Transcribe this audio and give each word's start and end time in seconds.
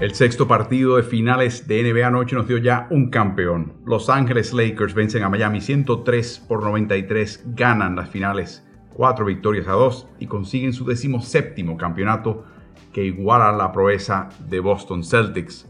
El 0.00 0.14
sexto 0.14 0.48
partido 0.48 0.96
de 0.96 1.02
finales 1.02 1.68
de 1.68 1.82
NBA 1.82 2.06
anoche 2.06 2.34
nos 2.34 2.48
dio 2.48 2.56
ya 2.56 2.86
un 2.88 3.10
campeón. 3.10 3.74
Los 3.84 4.08
Ángeles 4.08 4.54
Lakers 4.54 4.94
vencen 4.94 5.24
a 5.24 5.28
Miami 5.28 5.60
103 5.60 6.46
por 6.48 6.62
93, 6.62 7.44
ganan 7.54 7.96
las 7.96 8.08
finales, 8.08 8.66
cuatro 8.94 9.26
victorias 9.26 9.68
a 9.68 9.72
dos 9.72 10.08
y 10.18 10.26
consiguen 10.26 10.72
su 10.72 10.90
séptimo 11.20 11.76
campeonato 11.76 12.46
que 12.94 13.04
iguala 13.04 13.52
la 13.52 13.72
proeza 13.72 14.30
de 14.48 14.60
Boston 14.60 15.04
Celtics. 15.04 15.68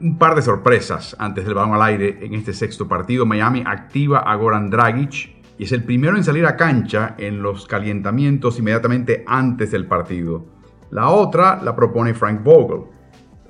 un 0.00 0.16
par 0.16 0.36
de 0.36 0.40
sorpresas 0.40 1.14
antes 1.18 1.44
del 1.44 1.52
balón 1.52 1.74
al 1.74 1.82
aire 1.82 2.20
en 2.22 2.32
este 2.32 2.54
sexto 2.54 2.88
partido. 2.88 3.26
Miami 3.26 3.62
activa 3.66 4.20
a 4.20 4.34
Goran 4.36 4.70
Dragic 4.70 5.36
y 5.58 5.64
es 5.64 5.72
el 5.72 5.84
primero 5.84 6.16
en 6.16 6.24
salir 6.24 6.46
a 6.46 6.56
cancha 6.56 7.14
en 7.18 7.42
los 7.42 7.66
calentamientos 7.66 8.58
inmediatamente 8.58 9.22
antes 9.26 9.70
del 9.70 9.86
partido. 9.86 10.46
La 10.90 11.10
otra 11.10 11.62
la 11.62 11.76
propone 11.76 12.14
Frank 12.14 12.42
Vogel 12.42 12.93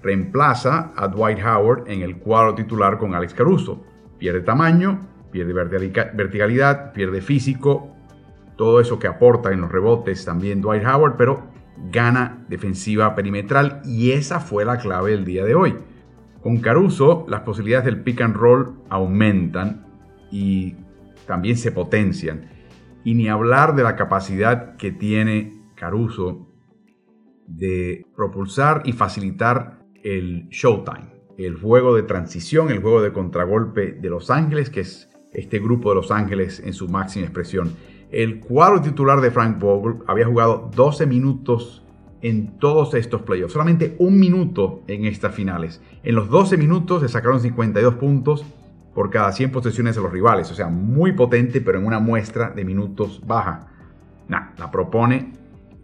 reemplaza 0.05 0.92
a 0.94 1.08
Dwight 1.08 1.38
Howard 1.42 1.84
en 1.91 2.02
el 2.02 2.19
cuadro 2.19 2.55
titular 2.55 2.98
con 2.98 3.14
Alex 3.14 3.33
Caruso. 3.33 3.83
Pierde 4.19 4.42
tamaño, 4.42 5.00
pierde 5.33 5.55
verticalidad, 5.55 6.92
pierde 6.92 7.22
físico, 7.22 7.97
todo 8.56 8.80
eso 8.80 8.98
que 8.98 9.06
aporta 9.06 9.50
en 9.50 9.62
los 9.62 9.72
rebotes 9.72 10.25
también 10.25 10.60
Dwight 10.60 10.84
Howard, 10.84 11.16
pero 11.16 11.48
gana 11.91 12.44
defensiva 12.48 13.14
perimetral 13.14 13.80
y 13.84 14.12
esa 14.12 14.41
fue 14.41 14.66
la 14.66 14.78
clave 14.78 15.12
del 15.12 15.25
día 15.25 15.44
de 15.44 15.55
hoy. 15.55 15.75
Con 16.42 16.58
Caruso 16.58 17.25
las 17.27 17.41
posibilidades 17.41 17.86
del 17.86 18.02
pick 18.02 18.20
and 18.20 18.36
roll 18.36 18.75
aumentan 18.91 19.86
y 20.30 20.77
también 21.27 21.56
se 21.56 21.72
potencian. 21.72 22.50
Y 23.05 23.14
ni 23.14 23.28
hablar 23.28 23.75
de 23.75 23.82
la 23.82 23.97
capacidad 23.97 24.77
que 24.77 24.92
tiene 24.92 25.52
Caruso 25.75 26.47
de 27.47 28.06
propulsar 28.14 28.82
y 28.84 28.92
facilitar 28.92 29.84
el 30.05 30.48
Showtime, 30.50 31.06
el 31.38 31.56
juego 31.56 31.97
de 31.97 32.05
transición, 32.05 32.70
el 32.70 32.80
juego 32.80 33.02
de 33.02 33.12
contragolpe 33.12 33.92
de 33.92 34.10
Los 34.10 34.30
Ángeles, 34.30 34.70
que 34.70 34.80
es 34.80 35.09
este 35.32 35.59
grupo 35.59 35.88
de 35.88 35.97
Los 35.97 36.12
Ángeles 36.12 36.60
en 36.65 36.75
su 36.75 36.88
máxima 36.88 37.25
expresión. 37.25 37.72
El 38.12 38.38
cuadro 38.38 38.81
titular 38.81 39.20
de 39.20 39.32
Frank 39.32 39.59
Vogel 39.59 40.03
había 40.06 40.26
jugado 40.26 40.70
12 40.76 41.06
minutos 41.06 41.82
en 42.20 42.59
todos 42.59 42.94
estos 42.94 43.22
playoffs, 43.22 43.54
solamente 43.54 43.97
un 43.98 44.19
minuto 44.19 44.82
en 44.87 45.06
estas 45.06 45.34
finales. 45.34 45.82
En 46.03 46.14
los 46.14 46.28
12 46.28 46.56
minutos 46.56 47.03
le 47.03 47.09
sacaron 47.09 47.41
52 47.41 47.94
puntos 47.94 48.44
por 48.94 49.10
cada 49.10 49.32
100 49.32 49.50
posesiones 49.50 49.97
de 49.97 50.03
los 50.03 50.12
rivales, 50.12 50.50
o 50.50 50.54
sea, 50.54 50.69
muy 50.69 51.12
potente, 51.12 51.60
pero 51.60 51.78
en 51.78 51.87
una 51.87 51.98
muestra 51.98 52.50
de 52.50 52.64
minutos 52.64 53.20
baja. 53.26 53.69
Nah, 54.28 54.53
la 54.59 54.70
propone 54.70 55.32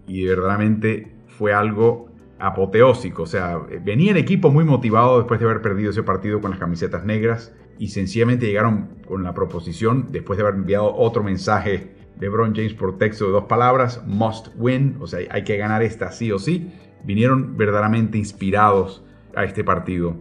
y 0.06 0.24
verdaderamente 0.24 1.16
fue 1.26 1.52
algo 1.52 2.09
apoteósico. 2.40 3.22
O 3.22 3.26
sea, 3.26 3.58
venía 3.82 4.12
el 4.12 4.16
equipo 4.16 4.50
muy 4.50 4.64
motivado 4.64 5.18
después 5.18 5.40
de 5.40 5.46
haber 5.46 5.62
perdido 5.62 5.90
ese 5.90 6.02
partido 6.02 6.40
con 6.40 6.50
las 6.50 6.60
camisetas 6.60 7.04
negras 7.04 7.54
y 7.78 7.88
sencillamente 7.88 8.46
llegaron 8.46 9.00
con 9.06 9.22
la 9.22 9.34
proposición, 9.34 10.08
después 10.10 10.36
de 10.36 10.44
haber 10.44 10.56
enviado 10.56 10.94
otro 10.94 11.22
mensaje 11.22 11.94
de 12.16 12.28
Bron 12.28 12.54
James 12.54 12.74
por 12.74 12.98
texto 12.98 13.24
de 13.24 13.32
dos 13.32 13.44
palabras, 13.44 14.02
must 14.06 14.48
win, 14.56 14.96
o 15.00 15.06
sea, 15.06 15.20
hay 15.30 15.44
que 15.44 15.56
ganar 15.56 15.82
esta 15.82 16.12
sí 16.12 16.30
o 16.30 16.38
sí, 16.38 16.70
vinieron 17.02 17.56
verdaderamente 17.56 18.18
inspirados 18.18 19.02
a 19.34 19.44
este 19.44 19.64
partido. 19.64 20.16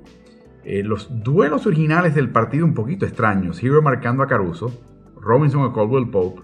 Eh, 0.64 0.84
los 0.84 1.24
duelos 1.24 1.68
originales 1.68 2.16
del 2.16 2.30
partido 2.30 2.66
un 2.66 2.74
poquito 2.74 3.06
extraños, 3.06 3.62
Hero 3.62 3.82
marcando 3.82 4.24
a 4.24 4.28
Caruso, 4.28 4.72
Robinson 5.20 5.64
a 5.64 5.74
Caldwell 5.74 6.10
Pope, 6.10 6.42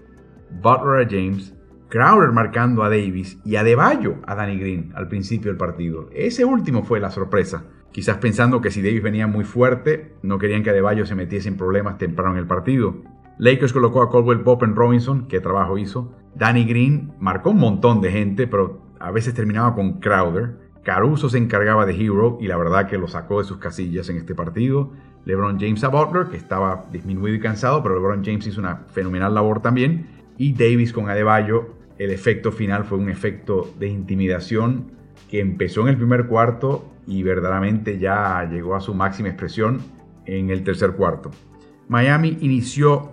Butler 0.62 1.06
a 1.06 1.08
James, 1.08 1.54
Crowder 1.88 2.32
marcando 2.32 2.82
a 2.82 2.88
Davis 2.88 3.38
y 3.44 3.56
a 3.56 3.62
Deballo 3.62 4.16
a 4.26 4.34
Danny 4.34 4.58
Green 4.58 4.92
al 4.96 5.06
principio 5.06 5.50
del 5.50 5.56
partido. 5.56 6.08
Ese 6.12 6.44
último 6.44 6.82
fue 6.82 6.98
la 6.98 7.10
sorpresa. 7.10 7.64
Quizás 7.92 8.18
pensando 8.18 8.60
que 8.60 8.72
si 8.72 8.82
Davis 8.82 9.02
venía 9.02 9.28
muy 9.28 9.44
fuerte, 9.44 10.16
no 10.22 10.38
querían 10.38 10.64
que 10.64 10.70
Adebayo 10.70 11.06
se 11.06 11.14
metiese 11.14 11.48
en 11.48 11.56
problemas 11.56 11.96
temprano 11.96 12.32
en 12.32 12.38
el 12.38 12.46
partido. 12.46 12.96
Lakers 13.38 13.72
colocó 13.72 14.02
a 14.02 14.10
Caldwell 14.10 14.40
Pope 14.40 14.64
en 14.64 14.74
Robinson, 14.74 15.28
qué 15.28 15.40
trabajo 15.40 15.78
hizo. 15.78 16.12
Danny 16.34 16.64
Green 16.64 17.12
marcó 17.20 17.50
un 17.50 17.58
montón 17.58 18.00
de 18.00 18.10
gente, 18.10 18.48
pero 18.48 18.82
a 18.98 19.12
veces 19.12 19.34
terminaba 19.34 19.74
con 19.74 20.00
Crowder. 20.00 20.56
Caruso 20.82 21.28
se 21.28 21.38
encargaba 21.38 21.86
de 21.86 21.94
Hero 21.94 22.38
y 22.40 22.48
la 22.48 22.56
verdad 22.56 22.88
que 22.88 22.98
lo 22.98 23.06
sacó 23.06 23.38
de 23.38 23.44
sus 23.44 23.58
casillas 23.58 24.08
en 24.08 24.16
este 24.16 24.34
partido. 24.34 24.92
LeBron 25.24 25.58
James 25.58 25.82
a 25.84 25.88
Butler, 25.88 26.26
que 26.26 26.36
estaba 26.36 26.86
disminuido 26.92 27.36
y 27.36 27.40
cansado, 27.40 27.82
pero 27.82 27.94
LeBron 27.94 28.24
James 28.24 28.46
hizo 28.46 28.60
una 28.60 28.84
fenomenal 28.88 29.34
labor 29.34 29.60
también 29.60 30.15
y 30.38 30.52
Davis 30.52 30.92
con 30.92 31.08
Adebayo, 31.08 31.74
el 31.98 32.10
efecto 32.10 32.52
final 32.52 32.84
fue 32.84 32.98
un 32.98 33.08
efecto 33.08 33.72
de 33.78 33.88
intimidación 33.88 34.92
que 35.30 35.40
empezó 35.40 35.82
en 35.82 35.88
el 35.88 35.96
primer 35.96 36.26
cuarto 36.26 36.92
y 37.06 37.22
verdaderamente 37.22 37.98
ya 37.98 38.48
llegó 38.50 38.74
a 38.74 38.80
su 38.80 38.94
máxima 38.94 39.28
expresión 39.28 39.80
en 40.26 40.50
el 40.50 40.62
tercer 40.62 40.92
cuarto. 40.92 41.30
Miami 41.88 42.36
inició 42.40 43.12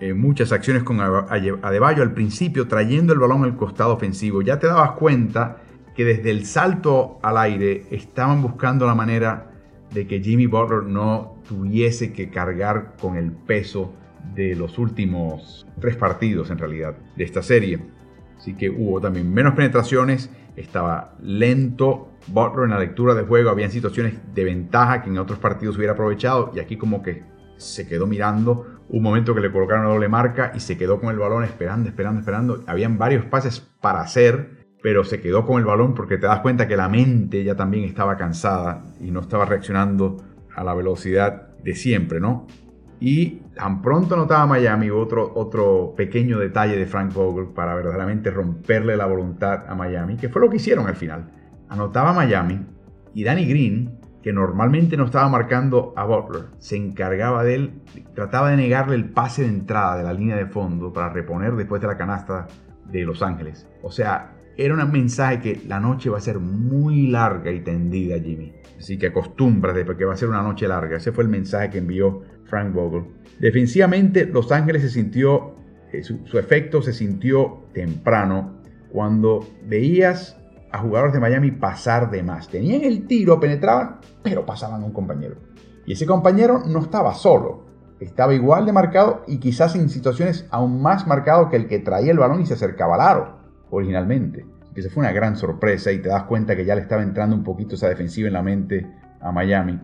eh, 0.00 0.14
muchas 0.14 0.52
acciones 0.52 0.82
con 0.82 1.00
Adebayo 1.00 2.02
al 2.02 2.12
principio 2.14 2.68
trayendo 2.68 3.12
el 3.12 3.18
balón 3.18 3.44
al 3.44 3.56
costado 3.56 3.92
ofensivo. 3.94 4.42
Ya 4.42 4.58
te 4.58 4.66
dabas 4.66 4.92
cuenta 4.92 5.58
que 5.94 6.04
desde 6.04 6.30
el 6.30 6.46
salto 6.46 7.18
al 7.22 7.38
aire 7.38 7.86
estaban 7.90 8.42
buscando 8.42 8.86
la 8.86 8.94
manera 8.94 9.50
de 9.92 10.06
que 10.06 10.20
Jimmy 10.20 10.46
Butler 10.46 10.82
no 10.82 11.36
tuviese 11.48 12.12
que 12.12 12.30
cargar 12.30 12.94
con 13.00 13.16
el 13.16 13.30
peso 13.30 13.94
de 14.34 14.54
los 14.54 14.78
últimos 14.78 15.66
tres 15.80 15.96
partidos 15.96 16.50
en 16.50 16.58
realidad 16.58 16.96
de 17.16 17.24
esta 17.24 17.42
serie. 17.42 17.80
Así 18.36 18.54
que 18.54 18.68
hubo 18.68 19.00
también 19.00 19.32
menos 19.32 19.54
penetraciones, 19.54 20.30
estaba 20.56 21.16
lento 21.22 22.10
Butler 22.26 22.64
en 22.64 22.70
la 22.70 22.78
lectura 22.78 23.14
de 23.14 23.22
juego, 23.22 23.50
habían 23.50 23.70
situaciones 23.70 24.14
de 24.34 24.44
ventaja 24.44 25.02
que 25.02 25.10
en 25.10 25.18
otros 25.18 25.38
partidos 25.38 25.76
hubiera 25.76 25.92
aprovechado 25.92 26.52
y 26.54 26.58
aquí 26.58 26.76
como 26.76 27.02
que 27.02 27.22
se 27.56 27.86
quedó 27.86 28.06
mirando 28.06 28.80
un 28.88 29.02
momento 29.02 29.34
que 29.34 29.40
le 29.40 29.52
colocaron 29.52 29.84
la 29.84 29.90
doble 29.90 30.08
marca 30.08 30.52
y 30.54 30.60
se 30.60 30.76
quedó 30.76 31.00
con 31.00 31.10
el 31.10 31.18
balón 31.18 31.44
esperando, 31.44 31.88
esperando, 31.88 32.20
esperando. 32.20 32.64
Habían 32.66 32.98
varios 32.98 33.24
pases 33.26 33.60
para 33.80 34.00
hacer, 34.00 34.66
pero 34.82 35.04
se 35.04 35.20
quedó 35.20 35.46
con 35.46 35.58
el 35.58 35.64
balón 35.64 35.94
porque 35.94 36.18
te 36.18 36.26
das 36.26 36.40
cuenta 36.40 36.68
que 36.68 36.76
la 36.76 36.88
mente 36.88 37.44
ya 37.44 37.54
también 37.54 37.84
estaba 37.84 38.16
cansada 38.16 38.84
y 39.00 39.10
no 39.10 39.20
estaba 39.20 39.44
reaccionando 39.44 40.16
a 40.54 40.64
la 40.64 40.74
velocidad 40.74 41.56
de 41.62 41.74
siempre, 41.74 42.20
¿no? 42.20 42.46
Y 43.00 43.42
tan 43.54 43.82
pronto 43.82 44.14
anotaba 44.14 44.46
Miami 44.46 44.90
otro, 44.90 45.32
otro 45.34 45.94
pequeño 45.96 46.38
detalle 46.38 46.76
de 46.76 46.86
Frank 46.86 47.12
Vogel 47.12 47.48
para 47.48 47.74
verdaderamente 47.74 48.30
romperle 48.30 48.96
la 48.96 49.06
voluntad 49.06 49.64
a 49.68 49.74
Miami, 49.74 50.16
que 50.16 50.28
fue 50.28 50.40
lo 50.40 50.50
que 50.50 50.56
hicieron 50.56 50.86
al 50.86 50.96
final. 50.96 51.30
Anotaba 51.68 52.12
Miami 52.12 52.60
y 53.14 53.24
Danny 53.24 53.46
Green, 53.46 53.98
que 54.22 54.32
normalmente 54.32 54.96
no 54.96 55.04
estaba 55.04 55.28
marcando 55.28 55.92
a 55.96 56.04
Butler, 56.04 56.44
se 56.58 56.76
encargaba 56.76 57.44
de 57.44 57.54
él, 57.56 57.72
trataba 58.14 58.50
de 58.50 58.56
negarle 58.56 58.94
el 58.94 59.10
pase 59.10 59.42
de 59.42 59.48
entrada 59.48 59.98
de 59.98 60.02
la 60.02 60.14
línea 60.14 60.36
de 60.36 60.46
fondo 60.46 60.92
para 60.92 61.10
reponer 61.10 61.54
después 61.56 61.82
de 61.82 61.88
la 61.88 61.98
canasta 61.98 62.46
de 62.90 63.02
Los 63.02 63.22
Ángeles. 63.22 63.68
O 63.82 63.90
sea, 63.90 64.32
era 64.56 64.74
un 64.74 64.92
mensaje 64.92 65.40
que 65.40 65.60
la 65.66 65.80
noche 65.80 66.10
va 66.10 66.18
a 66.18 66.20
ser 66.20 66.38
muy 66.38 67.08
larga 67.08 67.50
y 67.50 67.60
tendida, 67.60 68.18
Jimmy. 68.18 68.52
Así 68.78 68.98
que 68.98 69.08
acostúmbrate 69.08 69.84
porque 69.84 70.04
va 70.04 70.14
a 70.14 70.16
ser 70.16 70.28
una 70.28 70.42
noche 70.42 70.68
larga. 70.68 70.96
Ese 70.96 71.12
fue 71.12 71.24
el 71.24 71.30
mensaje 71.30 71.70
que 71.70 71.78
envió 71.78 72.22
Frank 72.46 72.72
Vogel. 72.72 73.04
Defensivamente, 73.38 74.26
Los 74.26 74.52
Ángeles 74.52 74.82
se 74.82 74.90
sintió, 74.90 75.54
eh, 75.92 76.02
su, 76.02 76.38
efecto 76.38 76.82
se 76.82 76.92
sintió 76.92 77.64
temprano 77.72 78.60
cuando 78.90 79.46
veías 79.66 80.36
a 80.70 80.78
jugadores 80.78 81.12
de 81.12 81.20
Miami 81.20 81.50
pasar 81.50 82.10
de 82.10 82.22
más. 82.22 82.48
Tenían 82.48 82.82
el 82.82 83.06
tiro, 83.06 83.40
penetraban, 83.40 84.00
pero 84.22 84.44
pasaban 84.46 84.82
a 84.82 84.84
un 84.84 84.92
compañero. 84.92 85.36
Y 85.86 85.92
ese 85.92 86.06
compañero 86.06 86.62
no 86.66 86.80
estaba 86.80 87.14
solo. 87.14 87.64
Estaba 88.00 88.34
igual 88.34 88.66
de 88.66 88.72
marcado 88.72 89.22
y 89.26 89.38
quizás 89.38 89.76
en 89.76 89.88
situaciones 89.88 90.46
aún 90.50 90.82
más 90.82 91.06
marcado 91.06 91.48
que 91.48 91.56
el 91.56 91.68
que 91.68 91.78
traía 91.78 92.10
el 92.10 92.18
balón 92.18 92.40
y 92.40 92.46
se 92.46 92.54
acercaba 92.54 92.96
al 92.96 93.00
aro 93.00 93.38
originalmente. 93.70 94.46
Que 94.74 94.82
se 94.82 94.90
fue 94.90 95.02
una 95.02 95.12
gran 95.12 95.36
sorpresa 95.36 95.92
y 95.92 96.00
te 96.00 96.08
das 96.08 96.24
cuenta 96.24 96.56
que 96.56 96.64
ya 96.64 96.74
le 96.74 96.80
estaba 96.80 97.02
entrando 97.02 97.36
un 97.36 97.44
poquito 97.44 97.76
esa 97.76 97.88
defensiva 97.88 98.26
en 98.26 98.34
la 98.34 98.42
mente 98.42 98.86
a 99.20 99.30
Miami. 99.30 99.78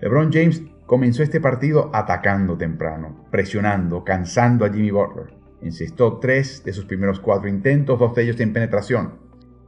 LeBron 0.00 0.30
James 0.32 0.62
comenzó 0.86 1.22
este 1.22 1.40
partido 1.40 1.90
atacando 1.92 2.56
temprano, 2.56 3.26
presionando, 3.30 4.04
cansando 4.04 4.64
a 4.64 4.72
Jimmy 4.72 4.90
Butler. 4.90 5.34
Encestó 5.60 6.18
tres 6.18 6.62
de 6.64 6.72
sus 6.72 6.84
primeros 6.84 7.18
cuatro 7.20 7.48
intentos, 7.48 7.98
dos 7.98 8.14
de 8.14 8.22
ellos 8.22 8.40
en 8.40 8.52
penetración. 8.52 9.14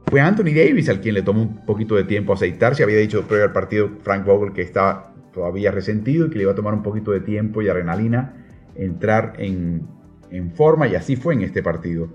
Fue 0.09 0.21
Anthony 0.21 0.53
Davis 0.55 0.89
al 0.89 1.01
quien 1.01 1.15
le 1.15 1.21
tomó 1.21 1.41
un 1.41 1.65
poquito 1.65 1.95
de 1.95 2.05
tiempo 2.05 2.33
aceitarse. 2.33 2.83
Había 2.83 2.97
dicho 2.97 3.27
previo 3.27 3.45
al 3.45 3.53
partido 3.53 3.89
Frank 4.01 4.25
Vogel 4.25 4.53
que 4.53 4.61
estaba 4.61 5.13
todavía 5.33 5.71
resentido 5.71 6.25
y 6.25 6.29
que 6.29 6.37
le 6.37 6.43
iba 6.43 6.53
a 6.53 6.55
tomar 6.55 6.73
un 6.73 6.83
poquito 6.83 7.11
de 7.11 7.19
tiempo 7.19 7.61
y 7.61 7.69
adrenalina 7.69 8.45
entrar 8.75 9.33
en, 9.37 9.87
en 10.31 10.51
forma 10.51 10.87
y 10.87 10.95
así 10.95 11.15
fue 11.15 11.33
en 11.33 11.41
este 11.41 11.61
partido. 11.61 12.07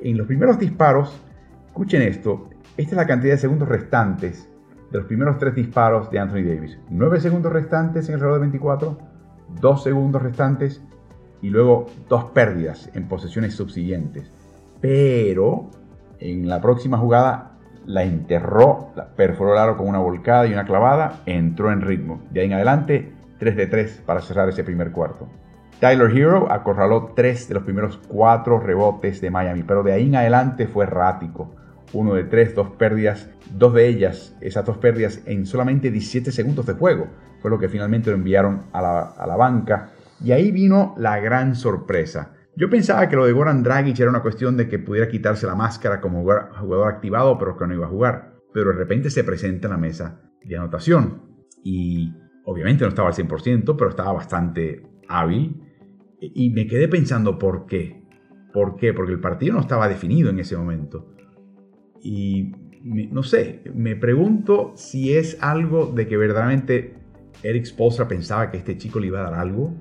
En 0.00 0.16
los 0.16 0.26
primeros 0.26 0.58
disparos, 0.58 1.20
escuchen 1.66 2.02
esto, 2.02 2.48
esta 2.76 2.92
es 2.92 2.96
la 2.96 3.06
cantidad 3.06 3.34
de 3.34 3.38
segundos 3.38 3.68
restantes 3.68 4.48
de 4.92 4.98
los 4.98 5.06
primeros 5.06 5.38
tres 5.38 5.54
disparos 5.54 6.10
de 6.10 6.18
Anthony 6.18 6.44
Davis. 6.44 6.78
9 6.90 7.20
segundos 7.20 7.52
restantes 7.52 8.08
en 8.08 8.16
el 8.16 8.20
reloj 8.20 8.34
de 8.34 8.40
24, 8.40 8.98
2 9.60 9.82
segundos 9.82 10.22
restantes 10.22 10.82
y 11.40 11.48
luego 11.48 11.86
dos 12.08 12.26
pérdidas 12.26 12.90
en 12.94 13.08
posesiones 13.08 13.54
subsiguientes. 13.54 14.30
Pero 14.80 15.70
en 16.20 16.48
la 16.48 16.60
próxima 16.60 16.98
jugada 16.98 17.52
la 17.86 18.04
enterró, 18.04 18.90
la 18.94 19.08
perforó 19.08 19.54
el 19.54 19.58
aro 19.58 19.76
con 19.76 19.88
una 19.88 19.98
volcada 19.98 20.46
y 20.46 20.52
una 20.52 20.64
clavada, 20.64 21.22
entró 21.26 21.72
en 21.72 21.80
ritmo. 21.80 22.22
De 22.30 22.40
ahí 22.40 22.46
en 22.46 22.52
adelante, 22.52 23.12
3 23.38 23.56
de 23.56 23.66
3 23.66 24.02
para 24.06 24.20
cerrar 24.20 24.48
ese 24.48 24.62
primer 24.62 24.92
cuarto. 24.92 25.26
Tyler 25.80 26.16
Hero 26.16 26.46
acorraló 26.52 27.12
3 27.16 27.48
de 27.48 27.54
los 27.54 27.64
primeros 27.64 27.98
4 28.06 28.60
rebotes 28.60 29.20
de 29.20 29.30
Miami, 29.30 29.64
pero 29.64 29.82
de 29.82 29.92
ahí 29.92 30.06
en 30.06 30.14
adelante 30.14 30.68
fue 30.68 30.84
errático. 30.84 31.50
Uno 31.92 32.14
de 32.14 32.24
3, 32.24 32.54
dos 32.54 32.70
pérdidas, 32.70 33.28
dos 33.54 33.74
de 33.74 33.86
ellas, 33.86 34.36
esas 34.40 34.64
dos 34.64 34.78
pérdidas 34.78 35.22
en 35.26 35.44
solamente 35.46 35.90
17 35.90 36.32
segundos 36.32 36.66
de 36.66 36.72
juego. 36.74 37.08
Fue 37.40 37.50
lo 37.50 37.58
que 37.58 37.68
finalmente 37.68 38.10
lo 38.10 38.16
enviaron 38.16 38.64
a 38.72 38.80
la, 38.80 39.36
banca. 39.36 39.90
Y 40.24 40.32
ahí 40.32 40.52
vino 40.52 40.94
la 40.96 41.18
gran 41.18 41.54
sorpresa. 41.54 42.34
Yo 42.56 42.70
pensaba 42.70 43.08
que 43.08 43.16
lo 43.16 43.26
de 43.26 43.32
Goran 43.32 43.62
Dragic 43.62 43.98
era 43.98 44.10
una 44.10 44.22
cuestión 44.22 44.56
de 44.56 44.68
que 44.68 44.78
pudiera 44.78 45.08
quitarse 45.08 45.46
la 45.46 45.54
máscara 45.54 46.00
como 46.00 46.20
jugador 46.22 46.88
activado, 46.92 47.38
pero 47.38 47.56
que 47.56 47.66
no 47.66 47.74
iba 47.74 47.86
a 47.86 47.90
jugar. 47.90 48.34
Pero 48.54 48.70
de 48.70 48.76
repente 48.76 49.10
se 49.10 49.24
presenta 49.24 49.66
en 49.66 49.72
la 49.72 49.78
mesa 49.78 50.20
de 50.44 50.56
anotación. 50.56 51.22
Y 51.64 52.14
obviamente 52.44 52.84
no 52.84 52.90
estaba 52.90 53.08
al 53.08 53.14
100%, 53.14 53.74
pero 53.76 53.90
estaba 53.90 54.12
bastante 54.12 54.82
hábil. 55.08 55.60
Y 56.20 56.50
me 56.50 56.66
quedé 56.66 56.88
pensando 56.88 57.38
por 57.38 57.66
qué. 57.66 58.02
¿Por 58.52 58.76
qué? 58.76 58.92
Porque 58.92 59.12
el 59.12 59.20
partido 59.20 59.54
no 59.54 59.60
estaba 59.60 59.88
definido 59.88 60.30
en 60.30 60.38
ese 60.38 60.56
momento. 60.56 61.08
Y 62.02 62.52
no 62.82 63.22
sé, 63.22 63.62
me 63.74 63.94
pregunto 63.96 64.72
si 64.74 65.14
es 65.14 65.38
algo 65.40 65.86
de 65.86 66.08
que 66.08 66.16
verdaderamente 66.16 66.94
Eric 67.42 67.64
Spolstra 67.64 68.08
pensaba 68.08 68.50
que 68.50 68.58
este 68.58 68.76
chico 68.76 68.98
le 68.98 69.06
iba 69.06 69.20
a 69.20 69.30
dar 69.30 69.34
algo 69.34 69.72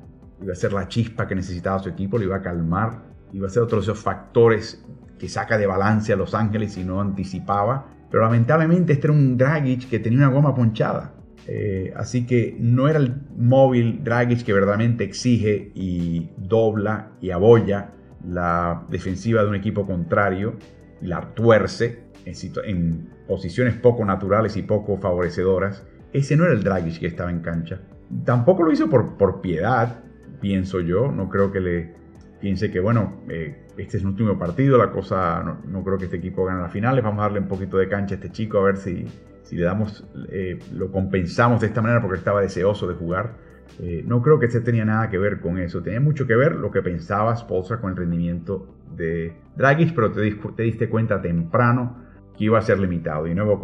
iba 0.41 0.53
a 0.53 0.55
ser 0.55 0.73
la 0.73 0.87
chispa 0.87 1.27
que 1.27 1.35
necesitaba 1.35 1.79
su 1.79 1.89
equipo, 1.89 2.17
lo 2.17 2.25
iba 2.25 2.37
a 2.37 2.41
calmar, 2.41 3.03
iba 3.33 3.47
a 3.47 3.49
ser 3.49 3.63
otro 3.63 3.77
de 3.77 3.83
esos 3.83 3.99
factores 3.99 4.83
que 5.19 5.29
saca 5.29 5.57
de 5.57 5.67
balance 5.67 6.11
a 6.11 6.15
Los 6.15 6.33
Ángeles 6.33 6.77
y 6.77 6.83
no 6.83 6.99
anticipaba. 6.99 7.87
Pero 8.09 8.23
lamentablemente 8.23 8.93
este 8.93 9.07
era 9.07 9.13
un 9.13 9.37
Dragic 9.37 9.87
que 9.87 9.99
tenía 9.99 10.19
una 10.19 10.29
goma 10.29 10.55
ponchada. 10.55 11.13
Eh, 11.47 11.93
así 11.95 12.25
que 12.25 12.55
no 12.59 12.87
era 12.87 12.99
el 12.99 13.15
móvil 13.37 14.03
Dragic 14.03 14.43
que 14.43 14.53
verdaderamente 14.53 15.03
exige 15.03 15.71
y 15.75 16.29
dobla 16.37 17.13
y 17.21 17.31
abolla 17.31 17.93
la 18.27 18.85
defensiva 18.89 19.41
de 19.43 19.49
un 19.49 19.55
equipo 19.55 19.85
contrario 19.85 20.55
y 21.01 21.07
la 21.07 21.33
tuerce 21.33 22.10
en, 22.25 23.09
posiciones 23.27 23.75
poco 23.75 24.05
naturales 24.05 24.57
y 24.57 24.63
poco 24.63 24.97
favorecedoras. 24.97 25.85
Ese 26.13 26.35
no 26.35 26.45
era 26.45 26.53
el 26.53 26.63
Dragic 26.63 26.99
que 26.99 27.07
estaba 27.07 27.31
en 27.31 27.39
cancha. 27.39 27.81
Tampoco 28.25 28.63
lo 28.63 28.71
hizo 28.71 28.89
por, 28.89 29.17
por 29.17 29.41
piedad, 29.41 30.03
pienso 30.41 30.81
yo. 30.81 31.11
No 31.11 31.29
creo 31.29 31.51
que 31.51 31.59
le 31.59 31.93
piense 32.41 32.71
que, 32.71 32.79
bueno, 32.79 33.21
eh, 33.29 33.67
este 33.77 33.97
es 33.97 34.03
el 34.03 34.09
último 34.09 34.37
partido, 34.37 34.77
la 34.77 34.91
cosa, 34.91 35.41
no, 35.65 35.83
creo 35.83 35.97
que 35.97 36.05
este 36.05 36.17
equipo 36.17 36.43
gane 36.43 36.61
las 36.61 36.71
finales, 36.71 37.03
vamos 37.03 37.19
a 37.19 37.23
darle 37.23 37.39
un 37.39 37.47
poquito 37.47 37.77
de 37.77 37.87
cancha 37.87 38.15
a 38.15 38.17
este 38.17 38.31
chico 38.31 38.57
a 38.59 38.63
ver 38.63 38.77
si, 38.77 39.05
si 39.43 39.55
le 39.55 39.63
damos, 39.63 40.05
eh, 40.29 40.59
lo 40.73 40.91
compensamos 40.91 41.61
de 41.61 41.67
esta 41.67 41.81
manera 41.81 42.01
porque 42.01 42.17
estaba 42.17 42.41
deseoso 42.41 42.87
de 42.87 42.95
jugar. 42.95 43.35
Eh, 43.79 44.03
no 44.05 44.21
creo 44.21 44.37
que 44.37 44.47
este 44.47 44.59
tenía 44.59 44.83
nada 44.83 45.09
que 45.09 45.17
ver 45.17 45.39
con 45.39 45.57
eso, 45.57 45.81
tenía 45.81 46.01
mucho 46.01 46.27
que 46.27 46.35
ver 46.35 46.55
lo 46.55 46.71
que 46.71 46.81
pensaba 46.81 47.35
Spolstra 47.35 47.79
con 47.79 47.91
el 47.91 47.95
rendimiento 47.95 48.75
de 48.95 49.33
Dragic, 49.55 49.95
pero 49.95 50.11
te, 50.11 50.29
te, 50.31 50.63
diste 50.63 50.89
cuenta 50.89 51.21
temprano 51.21 52.03
iba 52.45 52.59
a 52.59 52.61
ser 52.61 52.79
limitado. 52.79 53.27
Y 53.27 53.35
nuevo, 53.35 53.61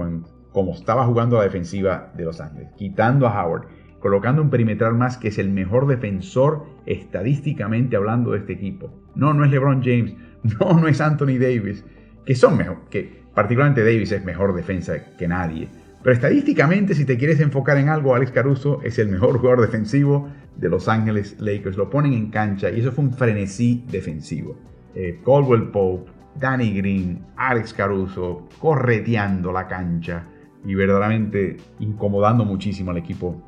como 0.51 0.73
estaba 0.73 1.05
jugando 1.05 1.37
la 1.37 1.43
defensiva 1.43 2.11
de 2.15 2.25
Los 2.25 2.41
Ángeles, 2.41 2.69
quitando 2.77 3.27
a 3.27 3.43
Howard 3.43 3.67
colocando 3.99 4.41
un 4.41 4.49
perimetral 4.49 4.93
más 4.93 5.17
que 5.17 5.29
es 5.29 5.37
el 5.37 5.49
mejor 5.49 5.87
defensor 5.87 6.65
estadísticamente 6.85 7.95
hablando 7.95 8.31
de 8.31 8.39
este 8.39 8.53
equipo. 8.53 8.91
No, 9.15 9.33
no 9.33 9.43
es 9.43 9.51
LeBron 9.51 9.81
James, 9.83 10.15
no, 10.59 10.79
no 10.79 10.87
es 10.87 11.01
Anthony 11.01 11.39
Davis, 11.39 11.83
que 12.25 12.35
son 12.35 12.57
mejor, 12.57 12.81
que 12.89 13.23
particularmente 13.33 13.83
Davis 13.83 14.11
es 14.11 14.23
mejor 14.23 14.55
defensa 14.55 14.93
que 15.17 15.27
nadie. 15.27 15.67
Pero 16.03 16.13
estadísticamente, 16.13 16.93
si 16.93 17.05
te 17.05 17.17
quieres 17.17 17.39
enfocar 17.39 17.77
en 17.77 17.89
algo, 17.89 18.15
Alex 18.15 18.31
Caruso 18.31 18.79
es 18.83 18.99
el 18.99 19.09
mejor 19.09 19.37
jugador 19.39 19.61
defensivo 19.61 20.29
de 20.55 20.69
Los 20.69 20.87
Ángeles 20.87 21.35
Lakers. 21.39 21.75
Lo 21.75 21.89
ponen 21.89 22.13
en 22.13 22.29
cancha 22.29 22.69
y 22.69 22.79
eso 22.79 22.91
fue 22.91 23.05
un 23.05 23.13
frenesí 23.13 23.83
defensivo. 23.91 24.57
Eh, 24.95 25.19
Caldwell 25.25 25.69
Pope, 25.69 26.09
Danny 26.39 26.73
Green, 26.73 27.25
Alex 27.35 27.73
Caruso 27.73 28.47
correteando 28.59 29.51
la 29.51 29.67
cancha 29.67 30.25
y 30.65 30.75
verdaderamente 30.75 31.57
incomodando 31.79 32.45
muchísimo 32.45 32.91
al 32.91 32.97
equipo 32.97 33.41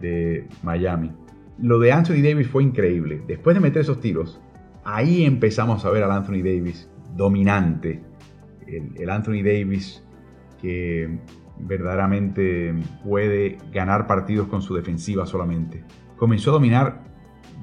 de 0.00 0.46
Miami. 0.62 1.12
Lo 1.58 1.78
de 1.78 1.92
Anthony 1.92 2.22
Davis 2.22 2.48
fue 2.48 2.62
increíble. 2.62 3.22
Después 3.26 3.54
de 3.54 3.60
meter 3.60 3.82
esos 3.82 4.00
tiros, 4.00 4.40
ahí 4.84 5.24
empezamos 5.24 5.84
a 5.84 5.90
ver 5.90 6.02
al 6.02 6.12
Anthony 6.12 6.42
Davis 6.42 6.88
dominante. 7.16 8.02
El, 8.66 9.10
Anthony 9.10 9.42
Davis 9.42 10.02
que 10.60 11.18
verdaderamente 11.58 12.74
puede 13.04 13.58
ganar 13.72 14.06
partidos 14.06 14.48
con 14.48 14.62
su 14.62 14.74
defensiva 14.74 15.26
solamente. 15.26 15.84
Comenzó 16.16 16.50
a 16.50 16.54
dominar 16.54 17.02